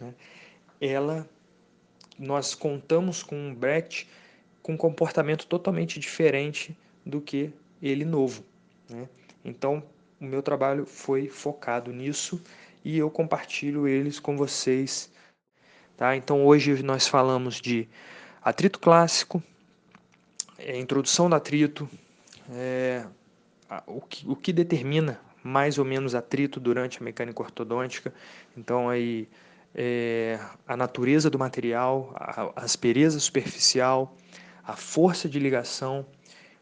né? 0.00 0.14
ela, 0.80 1.28
nós 2.18 2.54
contamos 2.54 3.22
com 3.22 3.36
um 3.36 3.54
bracket 3.54 4.06
com 4.62 4.76
comportamento 4.76 5.46
totalmente 5.46 5.98
diferente 5.98 6.76
do 7.04 7.20
que 7.20 7.52
ele 7.82 8.04
novo. 8.04 8.44
Né? 8.88 9.08
Então, 9.44 9.82
o 10.22 10.24
meu 10.24 10.40
trabalho 10.40 10.86
foi 10.86 11.26
focado 11.26 11.92
nisso 11.92 12.40
e 12.84 12.96
eu 12.96 13.10
compartilho 13.10 13.88
eles 13.88 14.20
com 14.20 14.36
vocês. 14.36 15.10
Tá? 15.96 16.14
Então, 16.14 16.46
hoje 16.46 16.80
nós 16.80 17.08
falamos 17.08 17.60
de 17.60 17.88
atrito 18.40 18.78
clássico, 18.78 19.42
é, 20.56 20.78
introdução 20.78 21.28
do 21.28 21.34
atrito, 21.34 21.90
é, 22.52 23.04
o, 23.84 24.00
que, 24.00 24.28
o 24.28 24.36
que 24.36 24.52
determina 24.52 25.20
mais 25.42 25.76
ou 25.76 25.84
menos 25.84 26.14
atrito 26.14 26.60
durante 26.60 27.00
a 27.00 27.04
mecânica 27.04 27.42
ortodôntica. 27.42 28.14
Então, 28.56 28.88
aí, 28.88 29.28
é, 29.74 30.38
a 30.68 30.76
natureza 30.76 31.28
do 31.28 31.38
material, 31.38 32.14
a 32.14 32.62
aspereza 32.62 33.18
superficial, 33.18 34.16
a 34.62 34.76
força 34.76 35.28
de 35.28 35.40
ligação. 35.40 36.06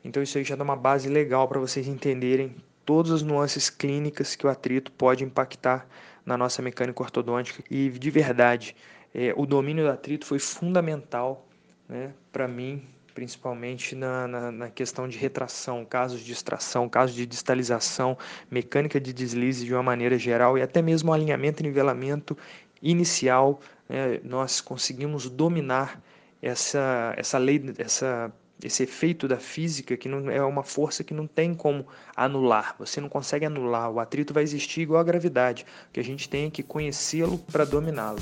Então 0.02 0.22
isso 0.22 0.38
aí 0.38 0.44
já 0.44 0.56
dá 0.56 0.64
uma 0.64 0.76
base 0.76 1.10
legal 1.10 1.46
para 1.46 1.60
vocês 1.60 1.86
entenderem 1.86 2.56
todas 2.90 3.12
as 3.12 3.22
nuances 3.22 3.70
clínicas 3.70 4.34
que 4.34 4.44
o 4.44 4.50
atrito 4.50 4.90
pode 4.90 5.22
impactar 5.22 5.86
na 6.26 6.36
nossa 6.36 6.60
mecânica 6.60 7.00
ortodôntica. 7.00 7.62
E 7.70 7.88
de 7.88 8.10
verdade, 8.10 8.74
é, 9.14 9.32
o 9.36 9.46
domínio 9.46 9.84
do 9.84 9.90
atrito 9.92 10.26
foi 10.26 10.40
fundamental 10.40 11.46
né, 11.88 12.12
para 12.32 12.48
mim 12.48 12.82
principalmente 13.14 13.94
na, 13.94 14.26
na, 14.26 14.50
na, 14.50 14.70
questão 14.70 15.06
de 15.06 15.16
retração, 15.16 15.84
casos 15.84 16.20
de 16.20 16.32
extração, 16.32 16.88
casos 16.88 17.14
de 17.14 17.24
distalização, 17.26 18.18
mecânica 18.50 19.00
de 19.00 19.12
deslize 19.12 19.64
de 19.64 19.72
uma 19.72 19.84
maneira 19.84 20.18
geral 20.18 20.58
e 20.58 20.62
até 20.62 20.82
mesmo 20.82 21.12
alinhamento 21.12 21.62
e 21.62 21.66
nivelamento 21.66 22.36
inicial, 22.82 23.60
né, 23.88 24.18
nós 24.24 24.60
conseguimos 24.60 25.30
dominar 25.30 26.02
essa, 26.42 27.14
essa 27.16 27.38
lei, 27.38 27.72
essa, 27.78 28.32
esse 28.62 28.82
efeito 28.82 29.26
da 29.26 29.38
física 29.38 29.96
que 29.96 30.08
não 30.08 30.30
é 30.30 30.42
uma 30.42 30.62
força 30.62 31.02
que 31.02 31.14
não 31.14 31.26
tem 31.26 31.54
como 31.54 31.86
anular. 32.16 32.74
Você 32.78 33.00
não 33.00 33.08
consegue 33.08 33.46
anular. 33.46 33.90
O 33.90 34.00
atrito 34.00 34.34
vai 34.34 34.42
existir 34.42 34.82
igual 34.82 35.00
a 35.00 35.04
gravidade, 35.04 35.66
que 35.92 36.00
a 36.00 36.04
gente 36.04 36.28
tem 36.28 36.50
que 36.50 36.62
conhecê-lo 36.62 37.38
para 37.50 37.64
dominá-lo. 37.64 38.20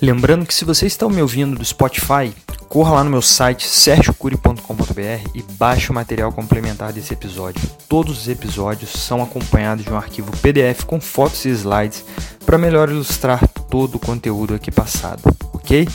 Lembrando 0.00 0.46
que 0.46 0.54
se 0.54 0.64
você 0.64 0.86
está 0.86 1.08
me 1.08 1.22
ouvindo 1.22 1.56
do 1.56 1.64
Spotify, 1.64 2.34
corra 2.68 2.94
lá 2.94 3.04
no 3.04 3.10
meu 3.10 3.22
site 3.22 3.66
sergiocuri.com.br 3.66 5.30
e 5.34 5.42
baixe 5.52 5.90
o 5.90 5.94
material 5.94 6.32
complementar 6.32 6.92
desse 6.92 7.14
episódio. 7.14 7.60
Todos 7.88 8.22
os 8.22 8.28
episódios 8.28 8.90
são 8.90 9.22
acompanhados 9.22 9.84
de 9.84 9.92
um 9.92 9.96
arquivo 9.96 10.30
PDF 10.38 10.84
com 10.84 11.00
fotos 11.00 11.44
e 11.44 11.50
slides 11.50 12.04
para 12.44 12.58
melhor 12.58 12.90
ilustrar 12.90 13.46
todo 13.70 13.96
o 13.96 14.00
conteúdo 14.00 14.54
aqui 14.54 14.70
passado, 14.70 15.22
ok? 15.52 15.88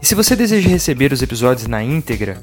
E 0.00 0.06
se 0.06 0.14
você 0.14 0.36
deseja 0.36 0.68
receber 0.68 1.12
os 1.12 1.22
episódios 1.22 1.66
na 1.66 1.82
íntegra, 1.82 2.42